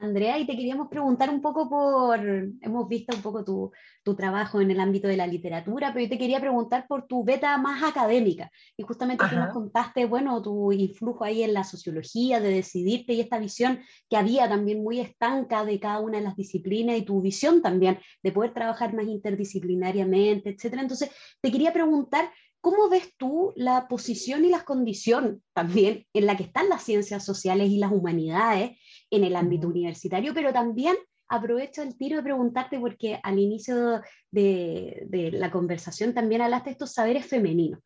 [0.00, 3.72] Andrea, y te queríamos preguntar un poco por, hemos visto un poco tu,
[4.04, 7.24] tu, trabajo en el ámbito de la literatura, pero yo te quería preguntar por tu
[7.24, 8.48] beta más académica.
[8.76, 13.20] Y justamente tú nos contaste, bueno, tu influjo ahí en la sociología, de decidirte y
[13.20, 17.20] esta visión que había también muy estanca de cada una de las disciplinas y tu
[17.20, 20.82] visión también de poder trabajar más interdisciplinariamente, etcétera.
[20.82, 26.36] Entonces, te quería preguntar ¿Cómo ves tú la posición y las condiciones también en la
[26.36, 28.78] que están las ciencias sociales y las humanidades
[29.10, 30.96] en el ámbito universitario, pero también
[31.28, 36.94] aprovecho el tiro de preguntarte porque al inicio de, la conversación también hablaste de estos
[36.94, 37.80] saberes femeninos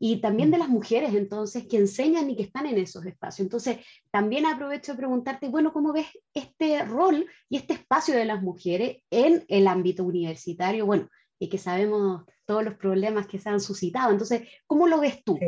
[0.00, 3.46] y también de las mujeres entonces que enseñan y que están en esos espacios.
[3.46, 3.78] Entonces,
[4.10, 8.98] también aprovecho de preguntarte, bueno, ¿cómo ves este rol y este espacio de las mujeres
[9.10, 10.86] en el ámbito universitario?
[10.86, 11.08] Bueno,
[11.40, 14.10] y que sabemos todos los problemas que se han suscitado.
[14.10, 15.38] Entonces, ¿cómo lo ves tú?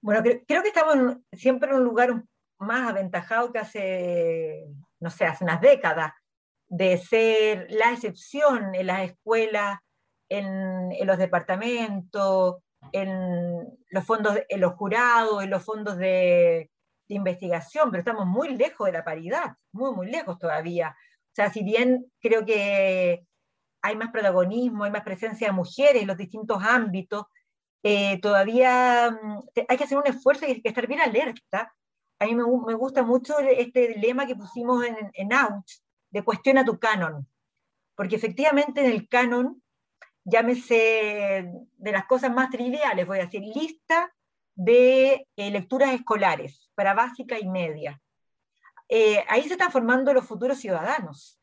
[0.00, 2.22] Bueno, creo, que estamos siempre en un lugar
[2.58, 4.68] más aventajado que hace,
[5.00, 6.12] no sé, hace unas décadas,
[6.68, 9.80] de ser la excepción en las escuelas,
[10.28, 12.58] en, los departamentos,
[12.92, 16.70] en los fondos, en los jurados, en los fondos de,
[17.08, 20.90] de investigación, pero estamos muy lejos de la paridad, muy, muy lejos todavía.
[20.90, 23.25] O sea, si bien creo que
[23.86, 27.26] hay más protagonismo, hay más presencia de mujeres en los distintos ámbitos,
[27.82, 31.72] eh, todavía mm, hay que hacer un esfuerzo y hay que estar bien alerta.
[32.18, 35.28] A mí me, me gusta mucho este lema que pusimos en, en
[36.10, 37.28] de cuestiona tu canon,
[37.94, 39.62] porque efectivamente en el canon,
[40.24, 44.12] llámese de las cosas más triviales, voy a decir, lista
[44.56, 48.00] de eh, lecturas escolares para básica y media.
[48.88, 51.35] Eh, ahí se están formando los futuros ciudadanos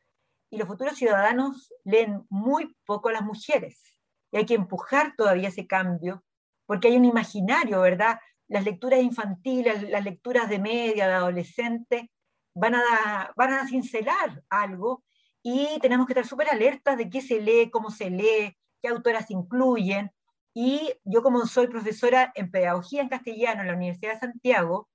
[0.54, 3.98] y los futuros ciudadanos leen muy poco a las mujeres.
[4.30, 6.24] Y hay que empujar todavía ese cambio,
[6.66, 8.20] porque hay un imaginario, ¿verdad?
[8.48, 12.10] Las lecturas infantiles, las lecturas de media, de adolescente,
[12.54, 15.02] van a, van a cincelar algo
[15.42, 19.30] y tenemos que estar súper alertas de qué se lee, cómo se lee, qué autoras
[19.30, 20.12] incluyen.
[20.54, 24.88] Y yo como soy profesora en pedagogía en castellano en la Universidad de Santiago,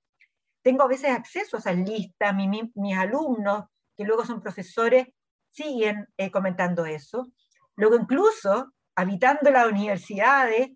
[0.62, 3.64] tengo a veces acceso a esas listas, mis alumnos,
[3.96, 5.08] que luego son profesores,
[5.50, 7.30] siguen eh, comentando eso.
[7.76, 10.70] Luego incluso, habitando las universidades,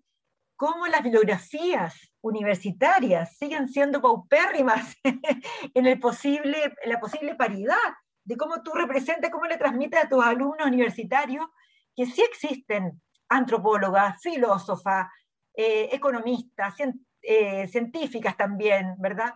[0.55, 4.95] cómo las bibliografías universitarias siguen siendo paupérrimas
[5.73, 7.75] en, el posible, la posible paridad,
[8.23, 11.45] de cómo tú representas, cómo le transmites a tus alumnos universitarios
[11.95, 15.07] que sí existen antropólogas, filósofas,
[15.53, 16.73] eh, economistas,
[17.21, 19.35] eh, científicas también, ¿verdad?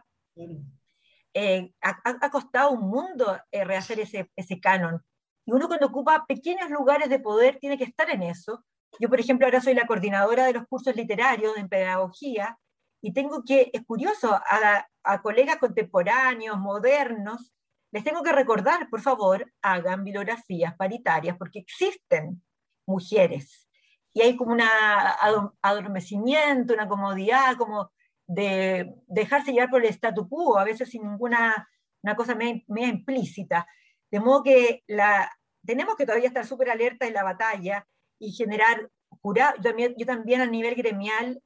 [1.82, 5.04] ha, costado un mundo rehacer ese, ese canon.
[5.50, 8.64] Y uno cuando ocupa pequeños lugares de poder tiene que estar en eso.
[9.00, 12.60] Yo, por ejemplo, ahora soy la coordinadora de los cursos literarios en pedagogía
[13.02, 17.52] y tengo que, es curioso, a, a colegas contemporáneos, modernos,
[17.92, 22.44] les tengo que recordar, por favor, hagan bibliografías paritarias porque existen
[22.86, 23.68] mujeres.
[24.14, 24.62] Y hay como un
[25.64, 27.92] adormecimiento, una comodidad, como
[28.28, 31.68] de dejarse llevar por el statu quo, a veces sin ninguna
[32.04, 33.66] una cosa media implícita.
[34.12, 35.32] De modo que la,
[35.66, 37.86] tenemos que todavía estar súper alerta en la batalla
[38.20, 38.90] y generar
[39.22, 39.56] jurado.
[39.98, 41.42] Yo también, a nivel gremial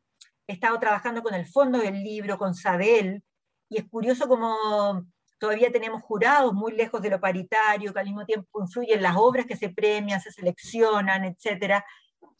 [0.47, 3.23] he estado trabajando con el Fondo del Libro, con Sabel,
[3.69, 5.06] y es curioso como
[5.39, 9.45] todavía tenemos jurados muy lejos de lo paritario, que al mismo tiempo influyen las obras
[9.45, 11.84] que se premian, se seleccionan, etc.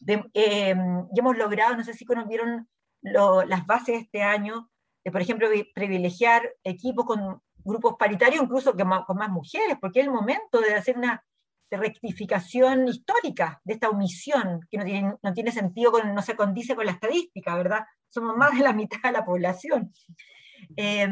[0.06, 2.68] Em, y hemos logrado, no sé si conocieron
[3.02, 4.70] las bases este año,
[5.04, 10.12] de, por ejemplo, privilegiar equipos con grupos paritarios, incluso con más mujeres, porque es el
[10.12, 11.22] momento de hacer una
[11.76, 16.86] rectificación histórica de esta omisión, que no tiene, no tiene sentido, no se condice con
[16.86, 17.84] la estadística, ¿verdad?
[18.08, 19.92] Somos más de la mitad de la población.
[20.76, 21.08] Eh,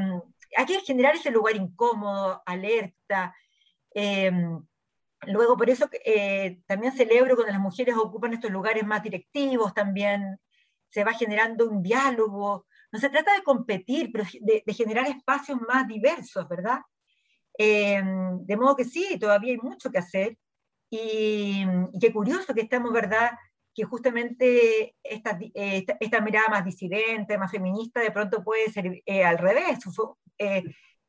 [0.57, 3.35] hay que generar ese lugar incómodo, alerta.
[3.95, 4.31] Eh,
[5.27, 10.39] luego, por eso eh, también celebro cuando las mujeres ocupan estos lugares más directivos también,
[10.91, 12.67] se va generando un diálogo.
[12.91, 16.81] No se trata de competir, pero de, de generar espacios más diversos, ¿verdad?
[17.59, 20.39] Em, de modo que sí, todavía hay mucho que hacer.
[20.95, 21.65] Y,
[21.99, 23.31] qué curioso que estamos, ¿verdad?
[23.75, 29.39] Que justamente esta, esta, mirada más disidente, más feminista, de pronto puede ser eh, al
[29.39, 29.79] revés.
[30.37, 30.63] Eh,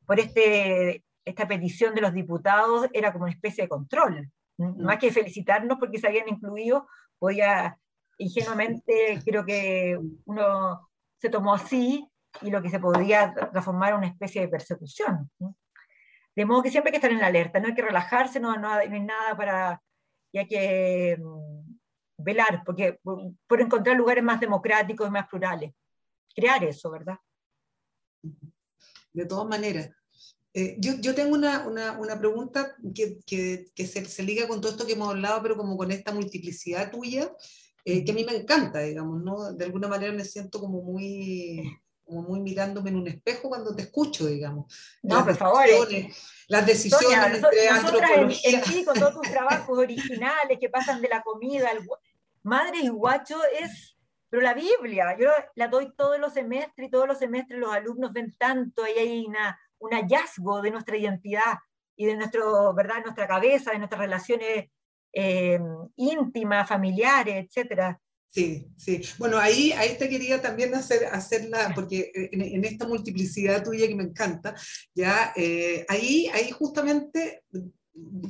[0.06, 4.30] por este, esta petición de los diputados era como una especie de control.
[4.56, 6.86] Más que felicitarnos porque se habían incluido,
[7.18, 7.78] podía
[8.16, 12.08] ingenuamente, creo que uno se tomó así
[12.40, 15.30] y lo que se podría transformar en una especie de persecución.
[16.36, 18.56] De modo que siempre hay que estar en la alerta, no hay que relajarse, no,
[18.56, 19.82] no, hay nada para...
[20.32, 21.76] y hay que mm,
[22.18, 25.72] velar, porque por encontrar lugares más democráticos y más plurales.
[26.34, 27.18] Crear eso, ¿verdad?
[29.12, 29.90] De todas maneras.
[30.52, 34.60] Eh, yo, yo, tengo una, una, una pregunta que, que, que se, se, liga con
[34.60, 37.32] todo esto que hemos hablado, pero como con esta multiplicidad tuya,
[37.84, 39.52] eh, que a mí me encanta, digamos, ¿no?
[39.52, 41.60] De alguna manera me siento como muy,
[42.04, 44.72] como muy mirándome en un espejo cuando te escucho, digamos.
[45.02, 45.64] No, por favor.
[45.90, 46.10] Eh.
[46.48, 48.50] Las decisiones Sonia, entre antropología.
[48.50, 51.86] En, ti, con todos tus trabajos originales que pasan de la comida al...
[52.42, 53.94] Madre y guacho es
[54.34, 58.12] pero la Biblia, yo la doy todos los semestres y todos los semestres los alumnos
[58.12, 61.58] ven tanto, ahí hay una, un hallazgo de nuestra identidad
[61.94, 62.96] y de nuestro, ¿verdad?
[63.04, 64.70] nuestra cabeza, de nuestras relaciones
[65.12, 65.60] eh,
[65.94, 68.00] íntimas, familiares, etcétera.
[68.34, 69.00] Sí, sí.
[69.16, 74.02] Bueno, ahí, ahí te quería también hacer, hacerla, porque en, esta multiplicidad tuya que me
[74.02, 74.56] encanta,
[74.92, 77.44] ya, eh, ahí, ahí justamente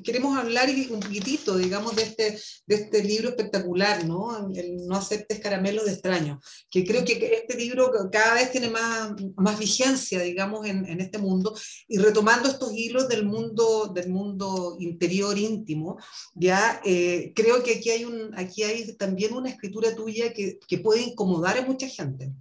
[0.02, 4.50] queremos hablar un poquitito, digamos, de este, de este libro espectacular, ¿no?
[4.54, 9.12] El No aceptes caramelo de extraño, que creo que este libro cada vez tiene más,
[9.36, 11.56] más vigencia, digamos, en, en este mundo,
[11.88, 15.98] y retomando estos hilos del mundo, del mundo interior íntimo,
[16.34, 20.78] ya eh, creo que aquí hay, un, aquí hay también una escritura tuya que, que
[20.78, 22.32] puede incomodar a mucha gente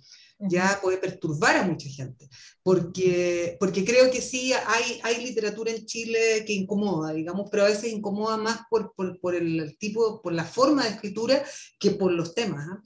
[0.49, 2.29] ya puede perturbar a mucha gente,
[2.61, 7.69] porque, porque creo que sí hay, hay literatura en Chile que incomoda, digamos, pero a
[7.69, 11.43] veces incomoda más por, por, por el tipo, por la forma de escritura
[11.79, 12.67] que por los temas.
[12.69, 12.83] ¿ah?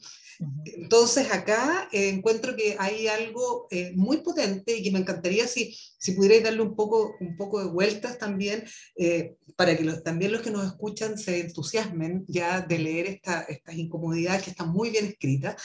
[0.66, 5.76] Entonces acá eh, encuentro que hay algo eh, muy potente y que me encantaría si,
[5.98, 8.64] si pudierais darle un poco, un poco de vueltas también,
[8.98, 13.42] eh, para que los, también los que nos escuchan se entusiasmen ya de leer esta,
[13.42, 15.56] estas incomodidades que están muy bien escritas,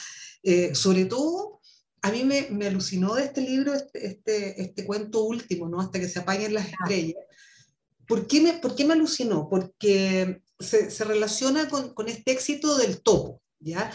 [0.73, 1.61] sobre todo
[2.03, 5.79] a mí me, me, alucinó de este libro este, este, este, cuento último, ¿no?
[5.79, 7.23] Hasta que se apaguen las estrellas.
[8.05, 9.47] ¿Por qué me, por qué me alucinó?
[9.49, 13.89] Porque se, se relaciona con, con, este éxito del topo, ¿ya?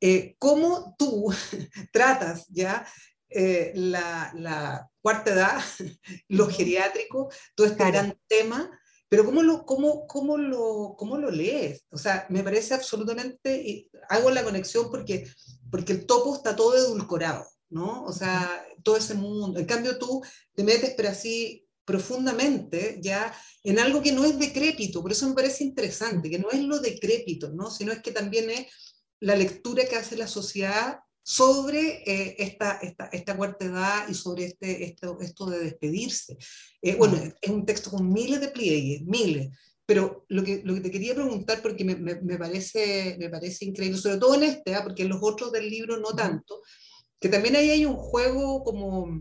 [0.00, 1.34] Eh, ¿Cómo tú
[1.92, 2.86] tratas, ¿ya?
[3.28, 5.60] Eh, la, la, cuarta edad,
[6.28, 8.70] lo geriátrico, todo este gran tema,
[9.08, 11.86] pero ¿cómo lo, cómo, cómo, lo, ¿cómo lo lees?
[11.90, 15.26] O sea, me parece absolutamente, y hago la conexión porque
[15.70, 18.04] porque el topo está todo edulcorado, ¿no?
[18.04, 19.58] O sea, todo ese mundo.
[19.58, 20.22] En cambio tú
[20.54, 25.34] te metes, pero así profundamente, ya en algo que no es decrépito, por eso me
[25.34, 27.70] parece interesante, que no es lo decrépito, ¿no?
[27.70, 28.66] Sino es que también es
[29.20, 34.46] la lectura que hace la sociedad sobre eh, esta, esta, esta, cuarta edad y sobre
[34.46, 36.36] este, esto, esto de despedirse.
[36.80, 39.50] Eh, bueno, es un texto con miles de pliegues, miles,
[39.88, 43.96] pero lo que, lo que te quería preguntar, porque me, me, parece, me parece increíble,
[43.96, 44.82] sobre todo en este, ¿ah?
[44.84, 46.60] porque en los otros del libro no tanto,
[47.18, 49.18] que también ahí hay un juego como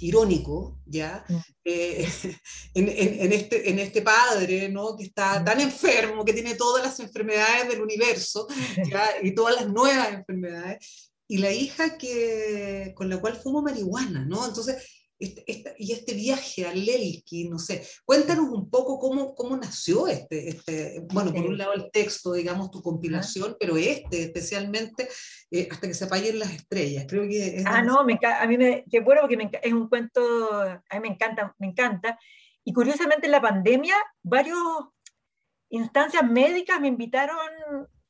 [0.00, 1.24] irónico, ¿ya?
[1.64, 2.06] Eh,
[2.74, 4.94] en, en, este, en este padre, ¿no?
[4.98, 8.46] Que está tan enfermo, que tiene todas las enfermedades del universo,
[8.90, 9.08] ¿ya?
[9.22, 14.46] Y todas las nuevas enfermedades, y la hija que, con la cual fumo marihuana, ¿no?
[14.46, 14.76] Entonces,
[15.18, 20.48] este, y este viaje a Lelki, no sé, cuéntanos un poco cómo, cómo nació este,
[20.48, 25.08] este, bueno, por un lado el texto, digamos, tu compilación, pero este especialmente,
[25.50, 27.62] eh, hasta que se apaguen las estrellas, creo que...
[27.66, 31.08] ah, no, me, a mí me, qué bueno porque es un cuento, a mí me
[31.08, 32.18] encanta, me encanta,
[32.64, 34.58] y curiosamente en la pandemia, varias
[35.70, 37.38] instancias médicas me invitaron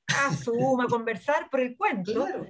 [0.09, 2.13] a Zoom a conversar por el cuento.
[2.13, 2.47] Claro.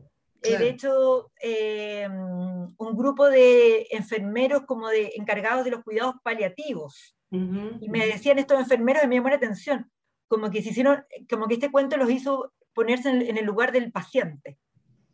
[0.47, 7.16] Eh, de hecho, eh, un grupo de enfermeros como de encargados de los cuidados paliativos.
[7.30, 9.90] y me decían estos enfermeros y me llamó la atención,
[10.28, 13.90] como que, se hicieron, como que este cuento los hizo ponerse en, el lugar del
[13.90, 14.59] paciente.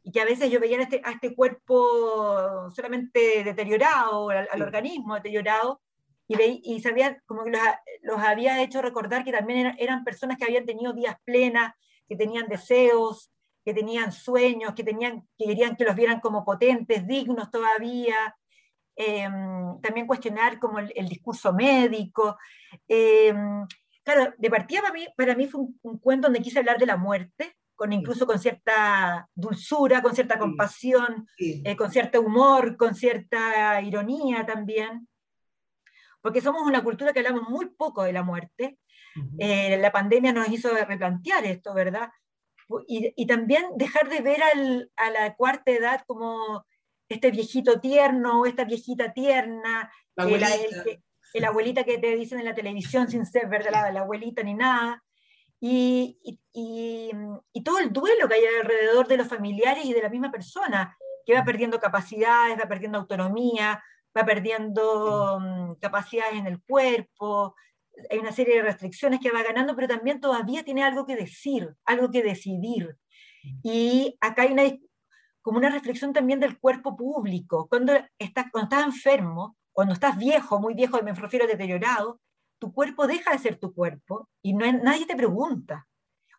[0.05, 5.15] Y que a veces yo veía a este, a este cuerpo solamente deteriorado, al, organismo
[5.15, 5.81] deteriorado,
[6.29, 7.61] y, ve, y sabía como que los,
[8.03, 11.75] los, había hecho recordar que también eran, eran personas que habían tenido días plenas,
[12.09, 13.33] que tenían deseos,
[13.65, 18.37] que tenían sueños, que, tenían, que querían que los vieran como potentes, dignos todavía.
[18.95, 22.37] Em, también cuestionar como el, discurso médico.
[22.87, 23.67] Em,
[24.05, 26.97] claro, de partida para mí, para mí fue un, cuento donde quise hablar de la
[26.97, 33.81] muerte, con incluso con cierta dulzura, con cierta compasión, eh, con cierto humor, con cierta
[33.81, 35.09] ironía también.
[36.21, 38.79] porque somos una cultura que hablamos muy poco de la muerte.
[39.39, 42.11] Eh, la pandemia nos hizo replantear esto, ¿verdad?
[42.87, 46.65] Y, y también dejar de ver al, a la cuarta edad como
[47.09, 50.55] este viejito tierno, esta viejita tierna, la abuelita.
[51.35, 55.03] El, abuelita que te dicen en la televisión sin ser verdad la, abuelita ni nada.
[55.61, 56.19] Y,
[56.53, 57.11] y,
[57.53, 60.97] y, todo el duelo que hay alrededor de los familiares y de la misma persona,
[61.25, 63.83] que va perdiendo capacidades, va perdiendo autonomía,
[64.17, 67.55] va perdiendo um, capacidades en el cuerpo,
[68.11, 71.75] hay una serie de restricciones que va ganando, pero también todavía tiene algo que decir,
[71.85, 72.97] algo que decidir.
[73.63, 74.63] Y acá hay una,
[75.43, 77.69] como una reflexión también del cuerpo público.
[77.69, 82.21] Cuando estás, cuando estás enfermo, cuando estás viejo, muy viejo, me refiero deteriorado,
[82.59, 85.87] tu cuerpo deja de ser tu cuerpo y no, nadie te pregunta.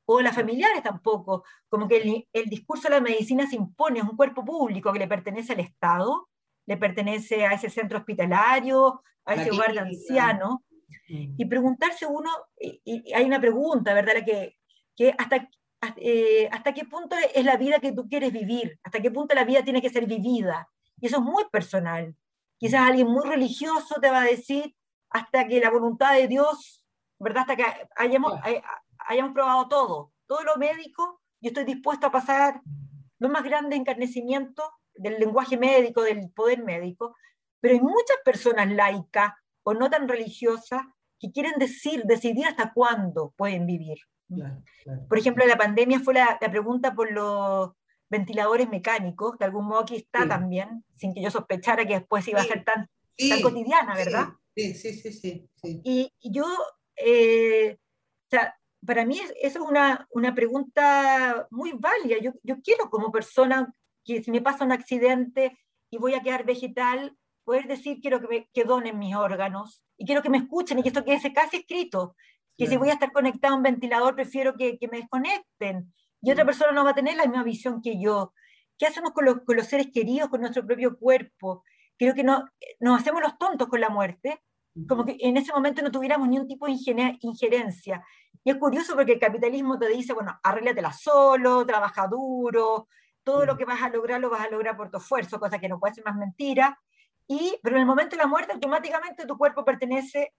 [0.06, 4.06] O las familiares tampoco, como que el, el, discurso de la medicina se impone, es
[4.06, 6.30] un cuerpo público que le pertenece al Estado,
[6.66, 10.58] le pertenece a ese centro hospitalario, a ese hogar de ancianos.
[11.08, 12.30] Y preguntarse uno,
[12.60, 14.16] y, y, hay una pregunta, ¿verdad?
[14.16, 14.58] La que,
[14.96, 15.50] que hasta,
[15.98, 19.44] eh, hasta qué punto es la vida que tú quieres vivir, hasta qué punto la
[19.44, 20.70] vida tiene que ser vivida.
[21.00, 22.16] Y eso es muy personal.
[22.58, 24.76] Quizás alguien muy religioso te va a decir
[25.10, 26.84] hasta que la voluntad de Dios,
[27.20, 27.42] ¿verdad?
[27.42, 27.66] Hasta que
[27.96, 28.34] hayamos,
[29.00, 32.62] hayamos probado todo, todo lo médico, yo estoy dispuesto a pasar
[33.20, 34.66] los más grandes encarnecimientos
[34.96, 37.16] del lenguaje médico, del poder médico,
[37.60, 39.34] pero hay muchas personas laicas
[39.64, 40.82] o no tan religiosas
[41.20, 43.98] que quieren decir, decidir hasta cuándo pueden vivir.
[45.08, 47.72] Por ejemplo, la pandemia fue la, la, pregunta por los
[48.10, 50.30] ventiladores mecánicos, de algún modo aquí está sí.
[50.30, 52.48] también, sin que yo sospechara que después iba sí.
[52.48, 52.90] a ser tan,
[53.30, 54.30] tan cotidiana, ¿verdad?
[54.56, 55.50] Sí, sí, sí, sí.
[55.84, 56.46] Y, y, yo,
[56.96, 58.56] eh, o sea,
[58.86, 62.18] para mí eso es una, una pregunta muy válida.
[62.22, 65.58] Yo, yo quiero como persona que si me pasa un accidente
[65.90, 70.06] y voy a quedar vegetal, poder decir quiero que, me, que donen mis órganos y
[70.06, 72.16] quiero que me escuchen y que esto quede casi escrito
[72.58, 75.92] que si voy a estar conectado a un ventilador, prefiero que, que, me desconecten.
[76.22, 78.34] Y otra persona no va a tener la misma visión que yo.
[78.78, 81.64] ¿Qué hacemos con los, con los seres queridos, con nuestro propio cuerpo?
[81.98, 82.46] Creo que no,
[82.80, 84.42] nos hacemos los tontos con la muerte,
[84.88, 86.74] como que en ese momento no tuviéramos ni un tipo de
[87.22, 88.04] injerencia.
[88.44, 92.88] Y es curioso porque el capitalismo te dice, bueno, arréglatela solo, trabaja duro,
[93.24, 95.70] todo lo que vas a lograr lo vas a lograr por tu esfuerzo, cosa que
[95.70, 96.80] no puede ser más mentira.
[97.28, 100.34] Y, pero en el momento de la muerte, automáticamente tu cuerpo pertenece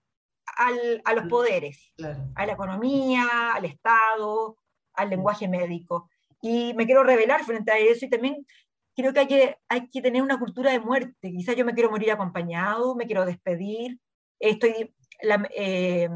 [0.57, 2.29] al, a los poderes, claro.
[2.35, 4.57] a la economía, al Estado,
[4.95, 6.11] al lenguaje médico.
[6.41, 8.47] Y me quiero revelar frente a eso y también
[8.95, 11.33] creo que hay que, hay que tener una cultura de muerte.
[11.33, 13.99] Quizás yo me quiero morir acompañado, me quiero despedir,
[14.39, 16.09] estoy, la, eh,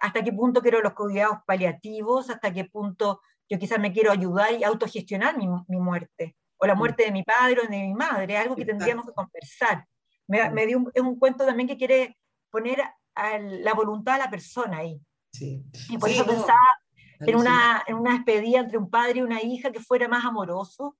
[0.00, 4.52] hasta qué punto quiero los cuidados paliativos, hasta qué punto yo quizás me quiero ayudar
[4.52, 8.36] y autogestionar mi, mi muerte, o la muerte de mi padre o de mi madre,
[8.36, 9.84] algo que tendríamos que conversar.
[10.28, 12.16] Me, me dio un, es un cuento también que quiere
[12.50, 12.80] poner
[13.16, 15.00] a la voluntad de la persona ahí.
[15.32, 15.64] Sí.
[15.88, 16.32] Y por sí, eso no.
[16.32, 16.78] pensaba
[17.18, 20.96] en una, en una despedida entre un padre y una hija que fuera más amoroso,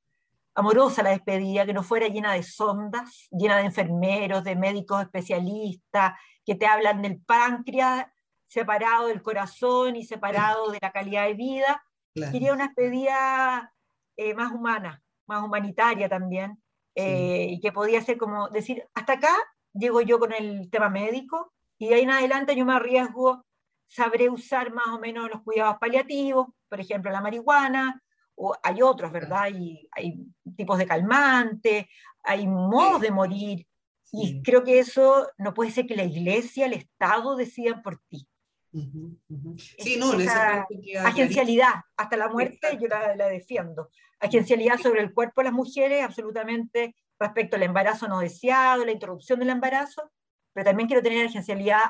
[0.57, 6.15] amorosa la despedida, que no fuera llena de sondas, llena de enfermeros, de médicos especialistas,
[6.45, 8.07] que te hablan del páncreas
[8.49, 11.85] separado del corazón y separado de la calidad de vida.
[12.15, 12.33] Claro.
[12.33, 13.73] Quería una despedida
[14.17, 16.63] eh, más humana, más humanitaria también,
[16.95, 19.35] eh, y que podía ser como decir, hasta acá
[19.73, 23.45] llego yo con el tema médico, y de ahí en adelante yo me arriesgo,
[23.87, 28.03] sabré usar más o menos los cuidados paliativos, por ejemplo, la marihuana,
[28.35, 29.43] o hay otros, ¿verdad?
[29.43, 31.89] Hay, hay tipos de calmante,
[32.23, 33.67] hay modos de morir,
[34.15, 34.43] y Sí.
[34.45, 38.29] creo que eso no puede ser que la iglesia, el Estado decidan por ti.
[38.73, 39.19] Ujú.
[39.59, 40.67] Sí, no, en queda
[41.07, 42.79] agencialidad, hasta la muerte Exacto.
[42.81, 43.91] yo la, la defiendo.
[44.19, 49.39] Agencialidad sobre el cuerpo de las mujeres, absolutamente respecto al embarazo no deseado, la interrupción
[49.39, 50.11] del embarazo,
[50.53, 51.83] pero también quiero tener agencialidad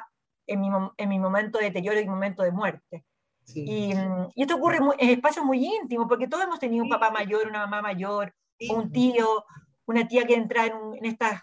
[0.46, 3.04] en mi, en mi momento de deterioro y momento de muerte.
[3.44, 3.64] Sí.
[3.66, 7.10] Y, mm, y esto ocurre en espacios muy íntimos, porque todos hemos tenido un papá
[7.10, 9.44] mayor, una mamá mayor, Sí, o un tío,
[9.86, 11.42] una tía que entra en, en estas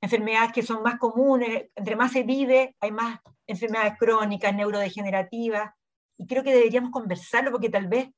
[0.00, 5.72] enfermedades que son más comunes, entre más se vive, hay más enfermedades crónicas, neurodegenerativas,
[6.16, 8.08] y creo que deberíamos conversarlo porque tal vez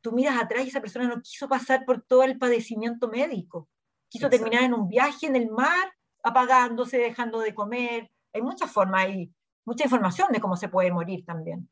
[0.00, 3.68] tú miras atrás y esa persona no quiso pasar por todo el padecimiento médico,
[4.08, 4.44] quiso Exacto.
[4.44, 5.92] terminar en un viaje en el mar,
[6.22, 9.32] apagándose, dejando de comer, hay muchas formas ahí,
[9.64, 11.68] mucha información de cómo se puede morir también.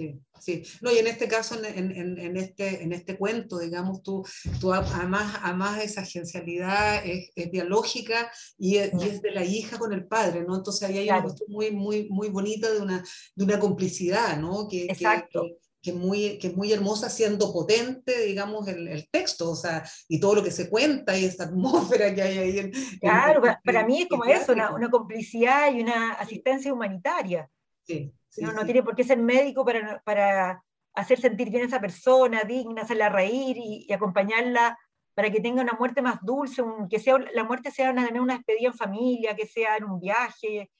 [0.00, 0.62] Sí, sí.
[0.80, 4.24] No, y en este caso, en, en, en, este, en este cuento, digamos, tú,
[4.58, 9.78] tú además, además esa agencialidad es, es biológica y es, y es, de la hija
[9.78, 10.56] con el padre, ¿no?
[10.56, 11.20] Entonces ahí hay Claro.
[11.20, 13.04] una cuestión muy, muy, muy bonita de una,
[13.36, 14.68] de una complicidad, ¿no?
[14.68, 15.42] Que, Exacto.
[15.42, 19.82] que- que es muy, que muy hermosa, siendo potente, digamos, el, el, texto, o sea,
[20.08, 22.58] y todo lo que se cuenta y esa atmósfera que hay ahí.
[22.58, 27.48] En, claro, para, mí es como eso, una, una, complicidad y una asistencia humanitaria.
[27.86, 28.64] Sí, sí, no, no sí.
[28.64, 30.62] tiene por qué ser médico para, para
[30.94, 34.78] hacer sentir bien a esa persona, digna, hacerla reír y, y acompañarla
[35.14, 38.36] para que tenga una muerte más dulce, un, que sea, la muerte sea una, una
[38.36, 40.70] despedida en familia, que sea en un viaje.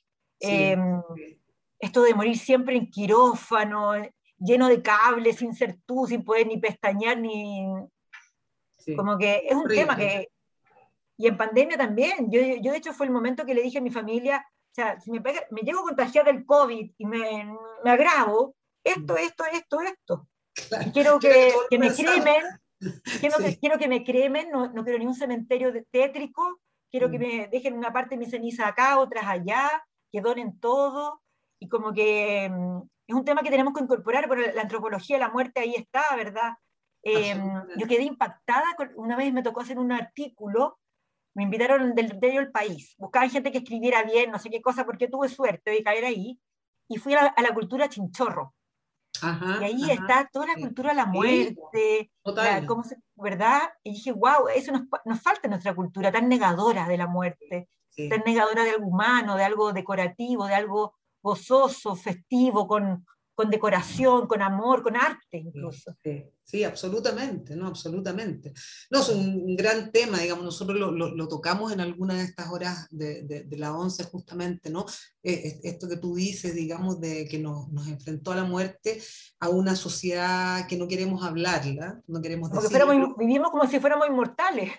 [0.41, 0.77] Eh,
[1.79, 3.93] esto de morir siempre en quirófano,
[4.39, 7.67] lleno de cables, sin ser tú, sin poder ni pestañear, ni...
[8.79, 8.97] Sí.
[8.97, 9.77] Como que es un Horrible.
[9.83, 10.29] tema que...
[11.19, 12.31] Y en pandemia también.
[12.31, 15.01] Yo, yo, de hecho, fue el momento que le dije a mi familia, o sea,
[15.01, 18.55] si me, pega, me llego a contagiar del COVID y me, me agravo,
[18.85, 20.29] esto, esto, esto, esto.
[20.69, 20.85] Claro.
[20.89, 22.45] Y quiero que, que me cremen,
[23.21, 23.45] quiero, Sí.
[23.45, 26.61] que, quiero que me cremen, no, no quiero ni un cementerio tétrico,
[26.91, 27.11] quiero Mm.
[27.11, 31.21] que me dejen una parte de mi ceniza acá, otras allá, que donen todo,
[31.61, 35.21] y como que mm, es un tema que tenemos que incorporar, pero la, antropología de
[35.21, 36.55] la muerte ahí está, ¿verdad?
[37.03, 37.35] Eh,
[37.77, 40.79] yo quedé impactada, una vez me tocó hacer un artículo,
[41.35, 44.85] me invitaron del diario El País, buscaban gente que escribiera bien, no sé qué cosa,
[44.85, 46.39] porque tuve suerte de caer ahí,
[46.89, 48.55] y fui a la, a la cultura chinchorro,
[49.23, 49.93] Ajá, y ahí ajá.
[49.95, 50.61] está toda la sí.
[50.63, 53.61] cultura de la muerte, la- cómo se- ¿verdad?
[53.83, 57.69] Y dije, wow, eso nos, nos falta en nuestra cultura, tan negadora de la muerte,
[57.91, 58.09] Sí.
[58.09, 63.05] tan negadora de algo humano, de algo decorativo, de algo gozoso, festivo, con,
[63.35, 65.95] con decoración, con amor, con arte incluso.
[66.03, 67.69] Sí, sí, absolutamente, ¿no?
[67.69, 68.53] Absolutamente.
[68.91, 72.49] No, es un, gran tema, digamos, nosotros lo, lo- lo tocamos en alguna de estas
[72.51, 74.85] horas de, de- de la once justamente, ¿no?
[75.23, 79.01] Eh, es- esto que tú dices, digamos, de que nos, nos enfrentó a la muerte
[79.39, 83.67] a una sociedad que no queremos hablarla, no queremos Como que decirla, fuéramos, vivimos como
[83.69, 84.73] si fuéramos inmortales.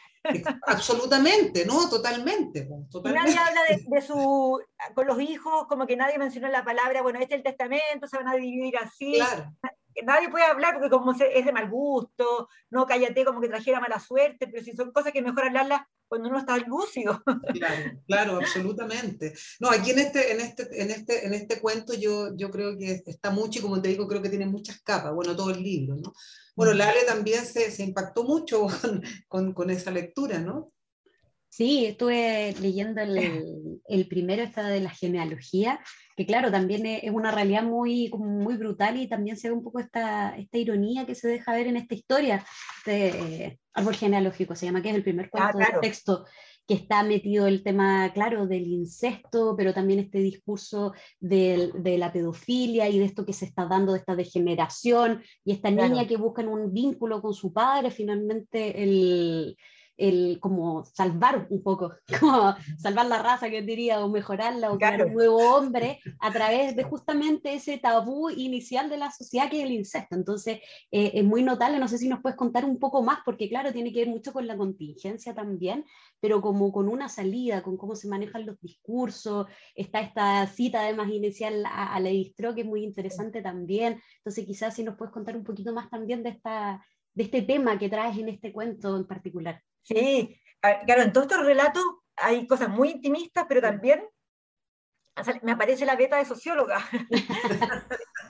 [0.68, 1.90] absolutamente, ¿no?
[1.90, 2.68] Totalmente,
[3.04, 4.60] nadie habla de, de su,
[4.94, 8.18] con los hijos, como que nadie mencionó la palabra, bueno, este es el testamento, se
[8.18, 9.14] van a dividir así.
[9.16, 9.52] Claro,
[10.04, 14.00] nadie puede hablar porque como es de mal gusto, no cállate como que trajera mala
[14.00, 17.22] suerte, pero si son cosas que mejor hablarlas cuando uno está lúcido.
[17.54, 19.34] Claro, claro, absolutamente.
[19.60, 23.04] No, aquí en este, en este, en este, en este cuento yo, yo creo que
[23.06, 25.96] está mucho y como te digo, creo que tiene muchas capas, bueno, todo el libro,
[25.96, 26.14] ¿no?
[26.56, 30.72] Bueno, Lale también se, se impactó mucho con, con, con esa lectura, ¿no?
[31.54, 33.12] Sí, estuve leyendo el,
[33.88, 35.82] el primero, esta de la genealogía,
[36.16, 39.80] que claro, también es una realidad muy, muy brutal y también se ve un poco
[39.80, 42.46] esta, esta ironía que se deja ver en esta historia
[42.86, 45.72] de eh, Árbol Genealógico, se llama, que es el primer cuento Ah, claro.
[45.74, 46.26] del texto,
[46.66, 52.14] que está metido el tema, claro, del incesto, pero también este discurso del- de la
[52.14, 55.90] pedofilia y de esto que se está dando, de esta degeneración, y esta Claro.
[55.90, 59.58] niña que busca un vínculo con su padre, finalmente el,
[59.98, 64.96] el como salvar un poco, como salvar la raza, que diría, o mejorarla, o crear
[64.96, 65.08] Claro.
[65.08, 69.66] un nuevo hombre a través de justamente ese tabú inicial de la sociedad que es
[69.66, 70.16] el incesto.
[70.16, 70.60] Entonces,
[70.92, 73.72] eh, es muy notable, no sé si nos puedes contar un poco más, porque claro,
[73.72, 75.86] tiene que ver mucho con la contingencia también,
[76.20, 81.10] pero como con una salida, con cómo se manejan los discursos, está esta cita además
[81.10, 85.14] inicial a, a la distro, que es muy interesante también, entonces quizás si nos puedes
[85.14, 86.84] contar un poquito más también de, esta,
[87.14, 89.62] de este tema que traes en este cuento en particular.
[89.84, 90.40] Sí,
[90.86, 91.84] claro, en todos estos relatos
[92.16, 94.04] hay cosas muy intimistas, pero también
[95.44, 96.80] me aparece la beta de socióloga.
[96.90, 97.84] Claro.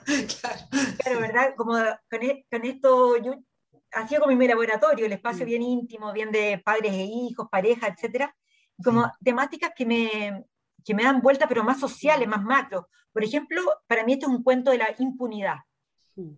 [1.04, 1.54] Claro, ¿verdad?
[1.56, 1.74] Como
[2.10, 3.34] con, e- esto, yo
[3.92, 5.48] hacía como mi laboratorio, el espacio Mm.
[5.48, 8.34] bien íntimo, bien de padres e hijos, pareja, etcétera,
[8.82, 9.10] como Sí.
[9.24, 10.44] temáticas que me,
[10.84, 12.88] que me dan vuelta, pero más sociales, más macro.
[13.12, 15.58] Por ejemplo, para mí esto es un cuento de la impunidad.
[16.16, 16.32] Mm.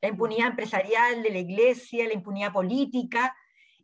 [0.00, 3.36] La impunidad empresarial de la iglesia, la impunidad política,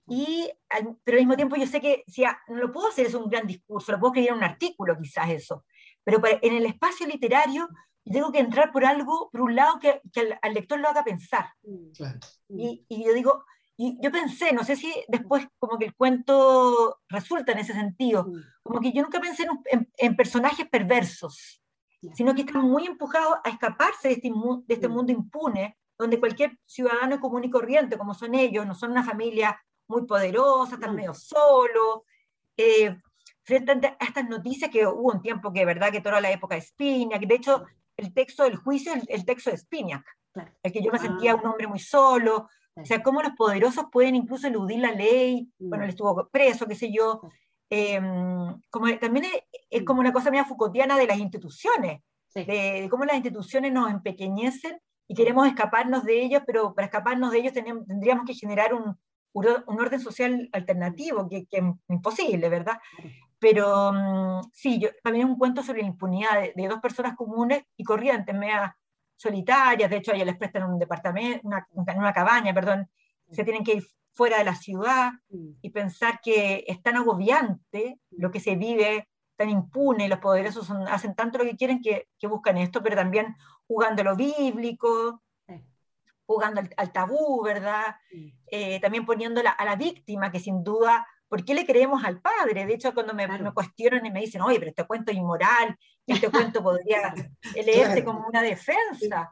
[0.09, 3.07] y al- pero al mismo tiempo yo sé que si a- no lo puedo hacer
[3.07, 5.64] es un gran discurso, lo puedo escribir en un artículo quizás eso,
[6.05, 7.68] pero para- en el espacio literario
[8.05, 11.05] tengo que entrar por algo, por un lado que, que al, al lector lo haga
[11.05, 11.46] pensar.
[11.62, 11.92] Mm.
[11.96, 12.18] Claro.
[12.48, 13.44] Y, y yo digo,
[13.76, 18.24] y yo pensé, no sé si después como que el cuento resulta en ese sentido,
[18.24, 18.40] Mm.
[18.64, 21.62] como que yo nunca pensé en, un- en- en personajes perversos,
[22.14, 24.30] sino que están muy empujados a escaparse de este,
[24.66, 24.92] de este Mm.
[24.92, 29.57] mundo impune, donde cualquier ciudadano común y corriente, como son ellos, no son una familia
[29.93, 30.97] muy poderosa, están Mm.
[30.97, 32.01] medio solos,
[32.57, 32.97] eh,
[33.45, 36.61] frente a estas noticias que hubo un tiempo que, verdad, que toda la época de
[36.62, 37.64] Spinac, de hecho,
[37.97, 40.51] el texto del juicio, el, el texto de Spinac, Claro.
[40.62, 41.03] el que yo me Ah.
[41.03, 45.49] sentía un hombre muy solo, o sea, cómo los poderosos pueden incluso eludir la ley,
[45.59, 45.68] Mm.
[45.68, 47.20] bueno, él estuvo preso, qué sé yo,
[47.70, 48.01] eh,
[48.70, 49.32] como, también es,
[49.70, 49.84] es Mm.
[49.84, 52.45] como una cosa media Foucaultiana de las instituciones, Sí.
[52.45, 57.30] de, de cómo las instituciones nos empequeñecen y queremos escaparnos de ellos, pero para escaparnos
[57.32, 58.97] de ellos tenemos- tendríamos que generar un,
[59.33, 62.78] un orden social alternativo, que, que es imposible, ¿verdad?
[63.39, 67.16] Pero mm, sí, yo, también es un cuento sobre la impunidad de, de dos personas
[67.16, 68.76] comunes y corrientes, mea
[69.16, 72.89] solitarias, de hecho a ellas les prestan un departamento, una, una cabaña, perdón,
[73.30, 75.12] se tienen que ir fuera de la ciudad
[75.62, 81.14] y pensar que es tan agobiante lo que se vive, tan impune, los poderosos hacen
[81.14, 83.35] tanto lo que quieren que, que, buscan esto, pero también
[83.66, 85.22] jugando lo bíblico,
[86.26, 87.96] jugando al, tabú, ¿verdad?
[88.46, 92.66] Eh, también poniendo a la víctima, que sin duda, ¿por qué le creemos al padre?
[92.66, 95.76] De hecho, cuando me, me cuestionan y me dicen, oye, pero este cuento es inmoral,
[96.06, 97.14] este cuento podría
[97.64, 99.30] leerse como una defensa.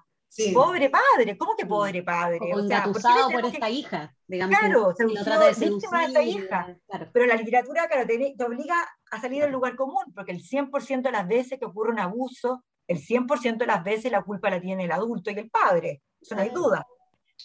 [0.54, 2.38] Pobre padre, ¿cómo que pobre padre?
[2.54, 4.56] O, sea, por esta hija, digamos.
[4.56, 6.76] Claro, se usó víctima de esta hija.
[7.12, 8.76] Pero la literatura, claro, te, te, obliga
[9.10, 12.64] a salir del lugar común, porque el 100% de las veces que ocurre un abuso,
[12.86, 16.34] el 100% de las veces la culpa la tiene el adulto y el padre, eso
[16.34, 16.86] no hay duda.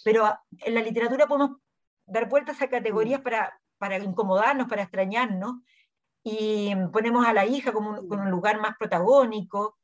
[0.04, 1.58] Pero en la literatura podemos
[2.06, 5.54] dar vueltas a categorías para, para incomodarnos, para extrañarnos,
[6.22, 9.78] y ponemos a la hija como con un lugar más protagónico,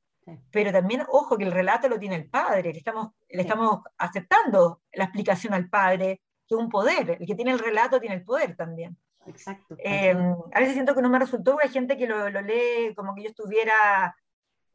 [0.50, 4.82] pero también, ojo, que el relato lo tiene el padre, le estamos, le estamos aceptando
[4.92, 8.24] la explicación al padre, que es un poder, el que tiene el relato tiene el
[8.24, 8.96] poder también.
[9.26, 9.76] Exacto.
[9.78, 10.16] Eh,
[10.52, 13.22] a veces siento que no me resultó, hay gente que lo, lo lee como que
[13.22, 14.16] yo estuviera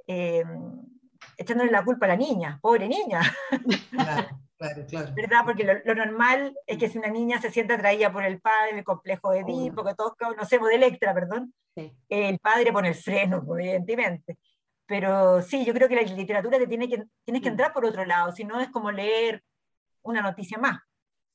[0.08, 0.46] eh,
[1.38, 3.22] echándole la culpa a la niña, pobre niña.
[3.92, 5.14] Claro, claro, claro.
[5.16, 5.42] ¿Verdad?
[5.46, 8.84] Porque lo, normal es que si una niña se siente atraída por el padre, el
[8.84, 11.54] complejo de Edipo, que todos conocemos de Electra, perdón,
[12.10, 14.38] el padre pone el freno, evidentemente.
[14.88, 17.54] Pero sí, yo creo que la literatura te tiene que, tienes que mm.
[17.54, 19.44] entrar por otro lado, si no es como leer
[20.02, 20.80] una noticia más.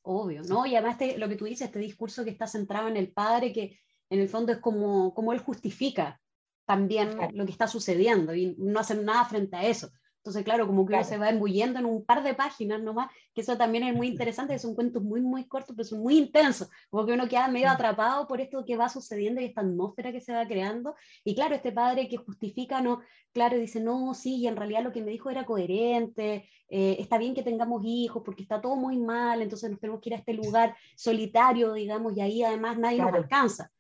[0.03, 0.67] Obvio, ¿no?
[0.67, 3.79] Y además lo que tú dices, este discurso que está centrado en el padre, que
[4.11, 6.21] en el fondo es como, como él justifica
[6.65, 9.91] también lo que está sucediendo y no hacen nada frente a eso.
[10.23, 13.41] Entonces, claro, como que uno se va embuyendo en un par de páginas nomás, que
[13.41, 17.05] eso también es muy interesante, son cuentos muy, muy cortos, pero son muy intensos, como
[17.05, 20.33] que uno queda medio atrapado por esto que va sucediendo y esta atmósfera que se
[20.33, 20.95] va creando.
[21.25, 23.01] Y claro, este padre que justifica, no,
[23.33, 27.19] claro, dice, no, sí, y en realidad lo que me dijo era coherente, eh, está
[27.19, 30.19] bien que tengamos hijos porque está todo muy mal, entonces nos tenemos que ir a
[30.19, 33.73] este lugar solitario, digamos, y ahí además nadie nos alcanza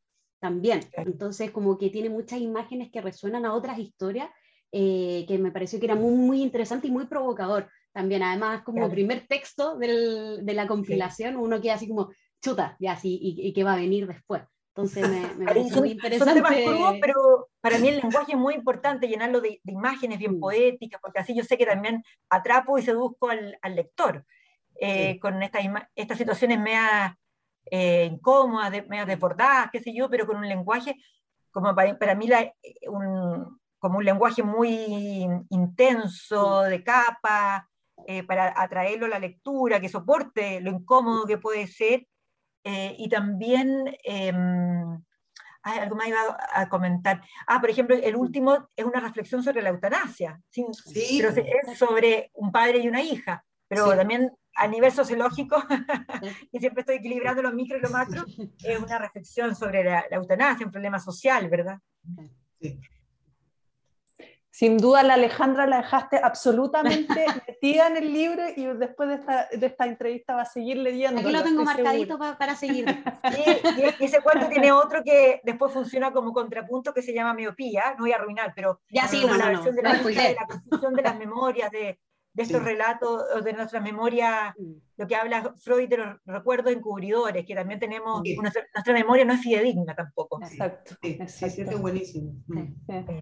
[0.42, 0.80] también.
[0.94, 4.28] Entonces, como que tiene muchas imágenes que resuenan a otras historias
[4.72, 8.24] eh, que me pareció que era muy, muy interesante y muy provocador también.
[8.24, 12.10] Además, como primer texto del, de la compilación, uno queda así como,
[12.42, 14.42] chuta, ya así, y, qué va a venir después.
[14.74, 16.40] Entonces me, me parece muy interesante.
[16.40, 20.38] Son temas crudos, pero para mí el lenguaje es muy importante, llenarlo de, imágenes bien
[20.38, 20.40] mm.
[20.40, 24.24] poéticas, porque así yo sé que también atrapo y seduzco al, al lector.
[24.80, 25.62] Eh, con estas,
[25.94, 27.16] estas situaciones media
[27.70, 30.96] eh, incómodas, de, media desbordadas, qué sé yo, pero con un lenguaje,
[31.50, 32.52] como para, para mí la,
[32.88, 37.68] un, como un lenguaje muy intenso, de capa,
[38.06, 42.06] eh, para atraerlo a la lectura, que soporte lo incómodo que puede ser.
[42.64, 45.02] Eh, y también, em,
[45.62, 47.22] algo más iba a comentar.
[47.46, 50.64] Ah, por ejemplo, el último es una reflexión sobre la eutanasia, sí.
[51.20, 53.44] pero es sobre un padre y una hija,
[53.74, 55.56] pero también a nivel sociológico,
[56.52, 58.22] y siempre estoy equilibrando lo micro y lo macro,
[58.62, 61.78] es una reflexión sobre la, la eutanasia, un problema social, ¿verdad?
[62.60, 62.78] Sí.
[64.50, 69.48] Sin duda, la Alejandra la dejaste absolutamente metida en el libro y después de esta,
[69.50, 71.22] de esta entrevista va a seguir leyendo.
[71.22, 72.84] Aquí lo tengo marcadito para, seguir.
[72.90, 77.94] y, ese cuento tiene otro que después funciona como contrapunto que se llama miopía.
[77.96, 80.46] No voy a arruinar, pero ya sí, no, la no, versión de la, de la
[80.46, 81.98] construcción de las memorias, de,
[82.34, 84.72] de estos relatos, de nuestras memorias, mm.
[84.96, 89.40] lo que habla Freud de los recuerdos encubridores, que también tenemos, nuestra, memoria no es
[89.40, 90.40] fidedigna tampoco.
[90.42, 90.94] Exacto.
[91.02, 92.32] Sí, sí, es buenísimo.
[92.46, 93.18] Mm.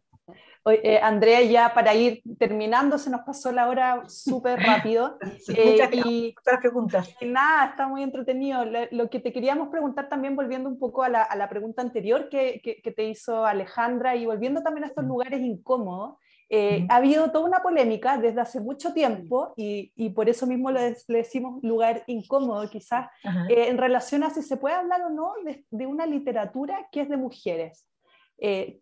[0.66, 4.58] Eh, Andrea, ya para ir terminando, se nos pasó la hora súper
[4.92, 5.18] rápido.
[5.48, 7.16] eh, y, muchas preguntas.
[7.20, 8.64] Y nada, está muy entretenido.
[8.90, 12.28] Lo que te queríamos preguntar también, volviendo un poco a la, a la pregunta anterior
[12.28, 16.18] que, que, te hizo Alejandra y volviendo también a estos lugares incómodos,
[16.50, 20.70] eh, ha habido toda una polémica desde hace mucho tiempo y, y por eso mismo
[20.70, 23.08] le, le, decimos lugar incómodo quizás,
[23.48, 27.02] eh, en relación a si se puede hablar o no de, de una literatura que
[27.02, 27.86] es de mujeres.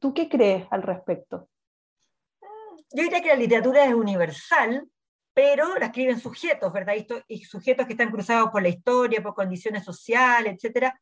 [0.01, 1.49] ¿Tú qué crees al respecto?
[2.93, 4.89] yo diría que la literatura es universal,
[5.35, 6.95] pero la escriben sujetos, ¿verdad?
[7.29, 10.93] Y sujetos que están cruzados por la historia, por condiciones sociales, etc.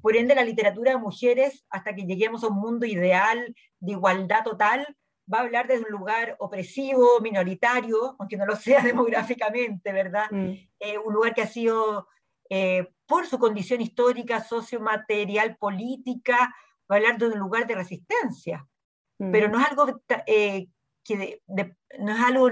[0.00, 4.44] Por ende, la literatura de mujeres, hasta que lleguemos a un mundo ideal de igualdad
[4.44, 4.86] total,
[5.32, 10.26] va a hablar desde un lugar opresivo, minoritario, aunque no lo sea demográficamente, ¿verdad?
[10.30, 10.52] Mm.
[10.80, 12.08] Eh, un lugar que ha sido,
[12.48, 16.54] eh, por su condición histórica, sociomaterial, política,
[16.90, 18.66] va a hablar de un lugar de resistencia.
[19.18, 19.32] Mm.
[19.32, 20.68] Pero no es algo eh,
[21.04, 21.42] que
[21.98, 22.50] no es algo,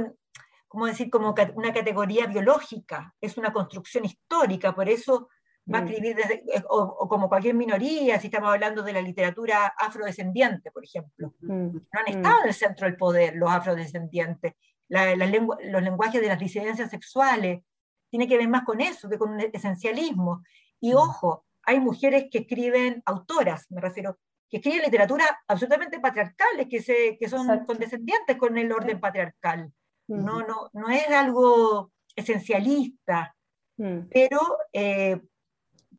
[0.69, 5.29] como decir, como una categoría biológica, es una construcción histórica, por eso
[5.73, 5.87] va a mm.
[5.87, 10.85] escribir desde, eh, o, como cualquier minoría, si estamos hablando de la literatura afrodescendiente, por
[10.85, 11.35] ejemplo.
[11.41, 11.75] Mm.
[11.75, 14.55] No han estado en el centro del poder los afrodescendientes.
[14.89, 17.63] los lenguajes de las disidencias sexuales,
[18.11, 20.43] tiene que ver más con eso que con un esencialismo.
[20.81, 20.97] Y mm.
[20.97, 24.19] ojo, hay mujeres que escriben, autoras, me refiero,
[24.49, 29.73] que escriben literatura absolutamente patriarcales, que, se, que son condescendientes con el orden patriarcal.
[30.09, 33.37] No, no, no es algo esencialista,
[33.77, 34.09] mm.
[34.11, 34.41] pero
[34.73, 35.21] eh,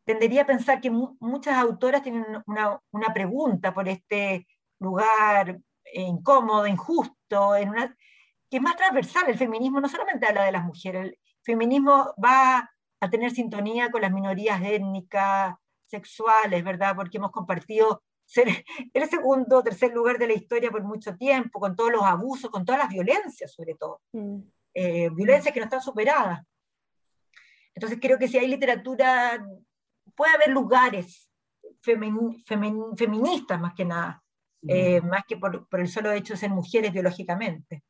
[0.04, 4.46] tendería a pensar que muchas autoras tienen una, una, pregunta por este
[4.78, 5.60] lugar
[5.94, 7.96] incómodo, injusto, en una,
[8.50, 9.28] que es más transversal.
[9.28, 14.02] El feminismo no solamente habla de las mujeres, el feminismo va a tener sintonía con
[14.02, 16.94] las minorías étnicas, sexuales, ¿verdad?
[16.96, 18.46] Porque hemos compartido ser
[18.94, 22.50] el segundo o tercer lugar de la historia por mucho tiempo, con todos los abusos,
[22.50, 24.00] con todas las violencias sobre todo.
[24.12, 24.40] Mm.
[24.74, 26.40] Eh, violencias que no están superadas.
[27.74, 29.44] Entonces creo que si hay literatura,
[30.14, 31.28] puede haber lugares
[31.82, 34.22] feministas más que nada,
[34.66, 37.82] eh, más que por, el solo hecho de ser mujeres biológicamente.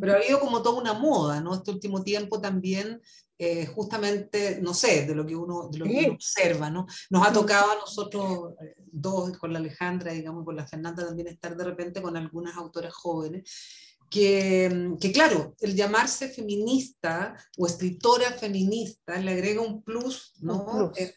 [0.00, 1.54] Pero ha habido como toda una moda, ¿no?
[1.54, 3.00] Este último tiempo también,
[3.36, 6.86] eh, justamente, no sé, de lo que uno, de lo que observa, ¿no?
[7.10, 11.28] Nos ha tocado a nosotros eh, dos, con la Alejandra, digamos, con la Fernanda también,
[11.28, 13.50] estar de repente con algunas autoras jóvenes
[14.10, 20.64] que, que, claro, el llamarse feminista o escritora feminista le agrega un plus, ¿no?
[20.64, 21.14] Un plus, eh,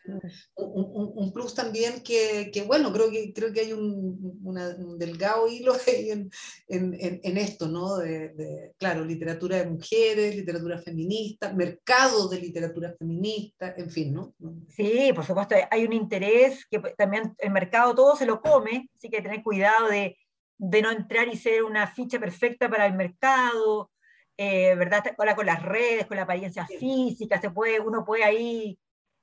[0.55, 5.47] un, un, plus también que, que, bueno, creo que, creo que hay un, un delgado
[5.47, 6.29] hilo en,
[6.67, 7.97] en, en, esto, ¿no?
[7.97, 14.33] De, de, claro, literatura de mujeres, literatura feminista, mercado de literatura feminista, en fin, ¿no?
[14.69, 19.09] Sí, por supuesto, hay un interés que también el mercado todo se lo come, así
[19.09, 20.17] que tener cuidado de
[20.57, 23.91] de no entrar y ser una ficha perfecta para el mercado,
[24.35, 25.03] eh, ¿verdad?
[25.15, 28.79] Con, con las redes, con la apariencia física, se puede, uno puede ahí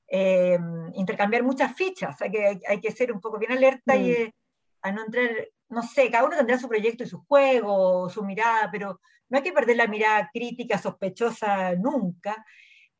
[0.08, 0.58] eh,
[0.94, 4.12] intercambiar muchas fichas, hay que, hay que ser un poco bien alerta y mm.
[4.12, 4.34] eh,
[4.82, 5.30] a no entrar,
[5.68, 9.44] no sé, cada uno tendrá su proyecto y su juego, su mirada, pero no hay
[9.44, 12.44] que perder la mirada crítica, sospechosa nunca.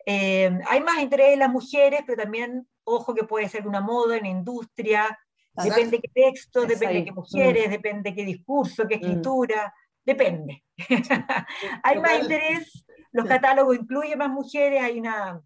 [0.07, 4.23] hay más interés en las mujeres, pero también, ojo, que puede ser una moda, en
[4.23, 5.19] la industria,
[5.63, 7.71] Depende qué texto, depende qué mujeres, mm.
[7.71, 9.01] depende qué discurso, qué mm.
[9.01, 9.75] escritura,
[10.05, 10.65] depende.
[11.83, 15.41] hay más interés, los catálogos incluyen más mujeres, hay una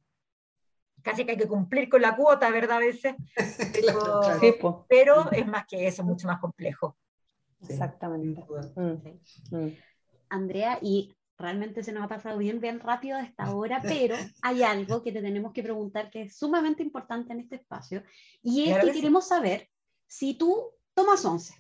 [1.02, 2.78] casi que hay que cumplir con la cuota, ¿verdad?
[2.78, 3.14] A veces.
[4.88, 6.96] Pero, es más que eso, mucho más complejo.
[7.68, 8.44] Exactamente.
[8.76, 9.68] Mm,
[10.28, 14.62] Andrea, y realmente se nos ha pasado bien, bien rápido a esta hora, pero hay
[14.62, 18.02] algo que te tenemos que preguntar que es sumamente importante en este espacio,
[18.42, 19.68] y es que queremos saber
[20.09, 21.54] si tú tomas once.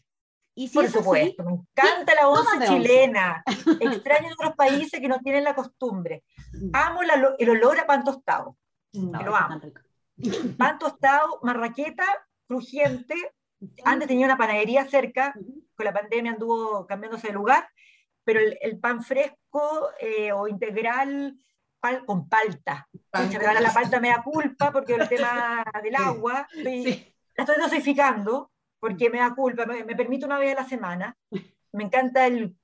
[0.54, 3.44] Y si Por supuesto, me encanta la once chilena.
[3.80, 6.24] Extraño otros países que no tienen la costumbre.
[6.52, 6.70] Mm.
[6.72, 7.00] Amo
[7.38, 8.56] el olor a pan tostado.
[8.92, 9.24] Mm.
[9.24, 9.60] lo amo.
[10.58, 12.04] Pan tostado, marraqueta,
[12.48, 13.14] crujiente.
[13.84, 15.32] Antes tenía una panadería cerca,
[15.76, 17.68] con la pandemia anduvo cambiándose de lugar,
[18.24, 21.38] pero el, pan fresco eh, o integral
[22.04, 22.88] con palta.
[23.12, 26.48] ahora la palta me da culpa porque el tema del agua
[27.38, 31.16] la estoy dosificando porque me da culpa, me, permite una vez a la semana.
[31.72, 32.56] Me encanta el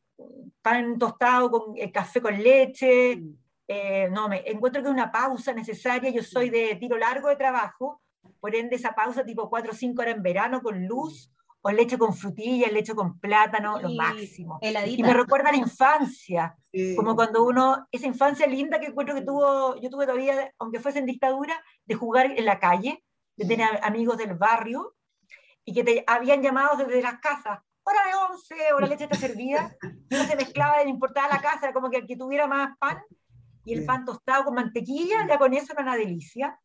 [0.62, 3.22] pan tostado con el café con leche.
[3.68, 6.10] Eh, no, me encuentro que es una pausa necesaria.
[6.10, 8.00] Yo soy de tiro largo de trabajo,
[8.40, 11.96] por ende esa pausa tipo 4 o 5 horas en verano con luz, o leche
[11.96, 14.58] con frutilla, leche con plátano, lo máximo.
[14.60, 16.56] Y me recuerda a la infancia,
[16.96, 20.98] como cuando uno, esa infancia linda que encuentro que tuvo, yo tuve todavía, aunque fuese
[20.98, 21.54] en dictadura,
[21.86, 23.02] de jugar en la calle,
[23.36, 24.94] de tener amigos del barrio
[25.64, 29.16] y que te habían llamado desde las casas, hora de once, o la leche está
[29.16, 29.76] servida,
[30.10, 32.76] y no se mezclaba, no importaba la casa, era como que el que tuviera más
[32.78, 32.98] pan,
[33.64, 36.58] y el pan tostado con mantequilla, ya con eso era una delicia.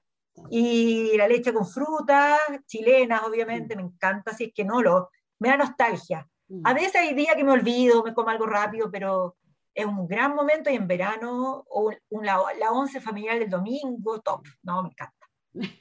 [0.49, 5.09] Y la leche con frutas, chilenas, obviamente, me encanta, si es que no lo,
[5.39, 6.28] me da nostalgia.
[6.47, 6.61] Mm.
[6.65, 9.36] A veces hay días que me olvido, me como algo rápido, pero
[9.74, 11.91] es un gran momento y en verano, o
[12.22, 15.18] la, la once familiar del domingo, top, no, me encanta.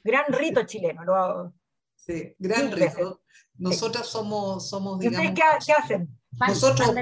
[0.03, 1.03] Gran rito chileno.
[1.03, 1.53] Lo,
[1.95, 3.21] sí, gran rito.
[3.57, 5.31] Nosotros somos, somos digamos...
[5.31, 6.19] qué, qué, hacen?
[6.47, 6.93] Nosotros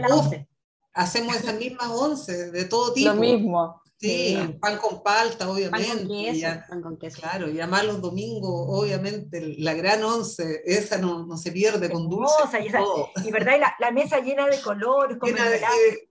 [0.94, 3.14] hacemos esas mismas once, de todo tipo.
[3.14, 3.82] Lo mismo.
[4.00, 5.88] Sí, pan con palta, obviamente.
[5.88, 7.20] Pan con queso, pan con queso.
[7.20, 12.08] Claro, y además los domingos, obviamente, la gran once, esa no, no se pierde con
[12.08, 12.34] dulce.
[12.60, 15.60] Y, y, verdad, y la, la, mesa llena de colores, con llena de,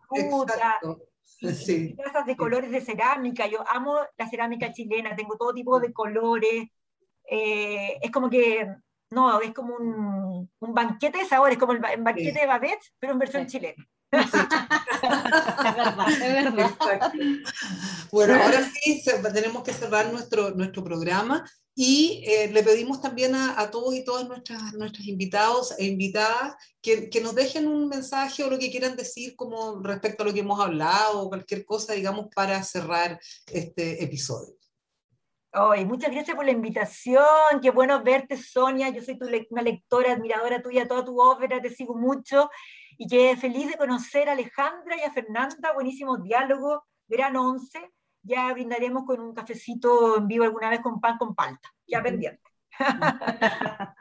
[0.09, 0.81] fruta,
[1.41, 1.95] Sí.
[1.97, 6.69] Casas de colores de cerámica, yo amo la cerámica chilena, tengo todo tipo de colores.
[7.29, 8.67] Eh, es como que,
[9.11, 13.19] no, es como un, un banquete de sabores, como el, banquete de Babette, pero en
[13.19, 13.85] versión chilena.
[14.13, 14.33] es
[15.75, 17.13] verdad, es verdad.
[18.13, 19.03] Bueno, ahora sí
[19.35, 21.45] tenemos que cerrar nuestro, nuestro programa.
[21.79, 27.11] Y eh, le pedimos también a, todos y todas nuestras, nuestros invitados e invitadas que,
[27.11, 30.41] que, nos dejen un mensaje o lo que quieran decir como respecto a lo que
[30.41, 33.21] hemos hablado o cualquier cosa, digamos, para cerrar
[33.53, 34.55] este episodio.
[35.53, 38.89] Hoy, muchas gracias por la invitación, qué bueno verte, Sonia.
[38.89, 42.49] Yo soy tu una lectora, admiradora tuya, toda tu ópera, te sigo mucho.
[42.97, 47.93] Y que feliz de conocer a Alejandra y a Fernanda, buenísimos diálogos, gran once
[48.27, 52.43] ya brindaremos con un cafecito en vivo alguna vez con pan con palta, ya pendiente.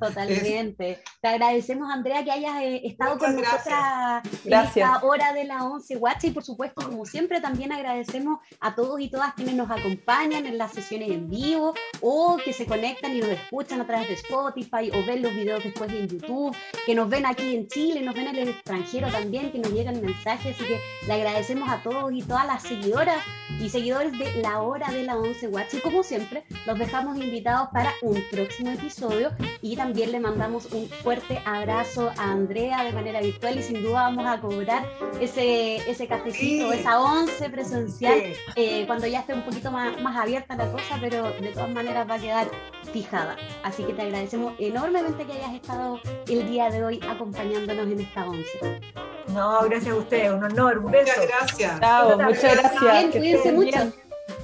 [0.00, 1.02] Totalmente.
[1.20, 5.96] Te agradecemos, Andrea, que hayas eh, estado con nosotras en esta hora de la 11
[5.96, 10.46] Watch y por supuesto, como siempre, también agradecemos a todos y todas quienes nos acompañan
[10.46, 14.14] en las sesiones en vivo o que se conectan y nos escuchan a través de
[14.14, 16.56] Spotify o ven los videos después en YouTube,
[16.86, 20.00] que nos ven aquí en Chile, nos ven en el extranjero también, que nos llegan
[20.00, 23.22] mensajes, así que le agradecemos a todos y todas las seguidoras
[23.60, 27.68] y seguidores de la hora de la 11 Watch y como siempre, los dejamos invitados
[27.72, 29.30] para un próximo episodio
[29.62, 34.02] y también le mandamos un fuerte abrazo a Andrea de manera virtual y sin duda
[34.02, 34.84] vamos a cobrar
[35.20, 40.56] ese, ese cafecito, esa once presencial eh, cuando ya esté un poquito más, más abierta
[40.56, 42.48] la cosa, pero de todas maneras va a quedar
[42.92, 43.36] fijada.
[43.62, 48.28] Así que te agradecemos enormemente que hayas estado el día de hoy acompañándonos en esta
[48.28, 48.80] once.
[49.28, 51.12] No, gracias a usted, un honor, un beso.
[51.12, 51.80] Muchas gracias.
[51.80, 53.12] Chao, muchas gracias.
[53.12, 53.92] cuídense mucho.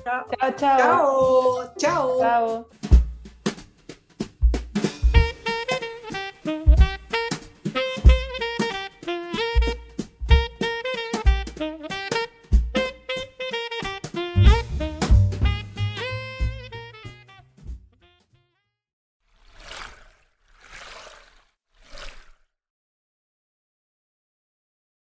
[0.05, 0.79] Chao, chao.
[0.79, 2.18] Chao, chao.
[2.20, 2.66] Chao.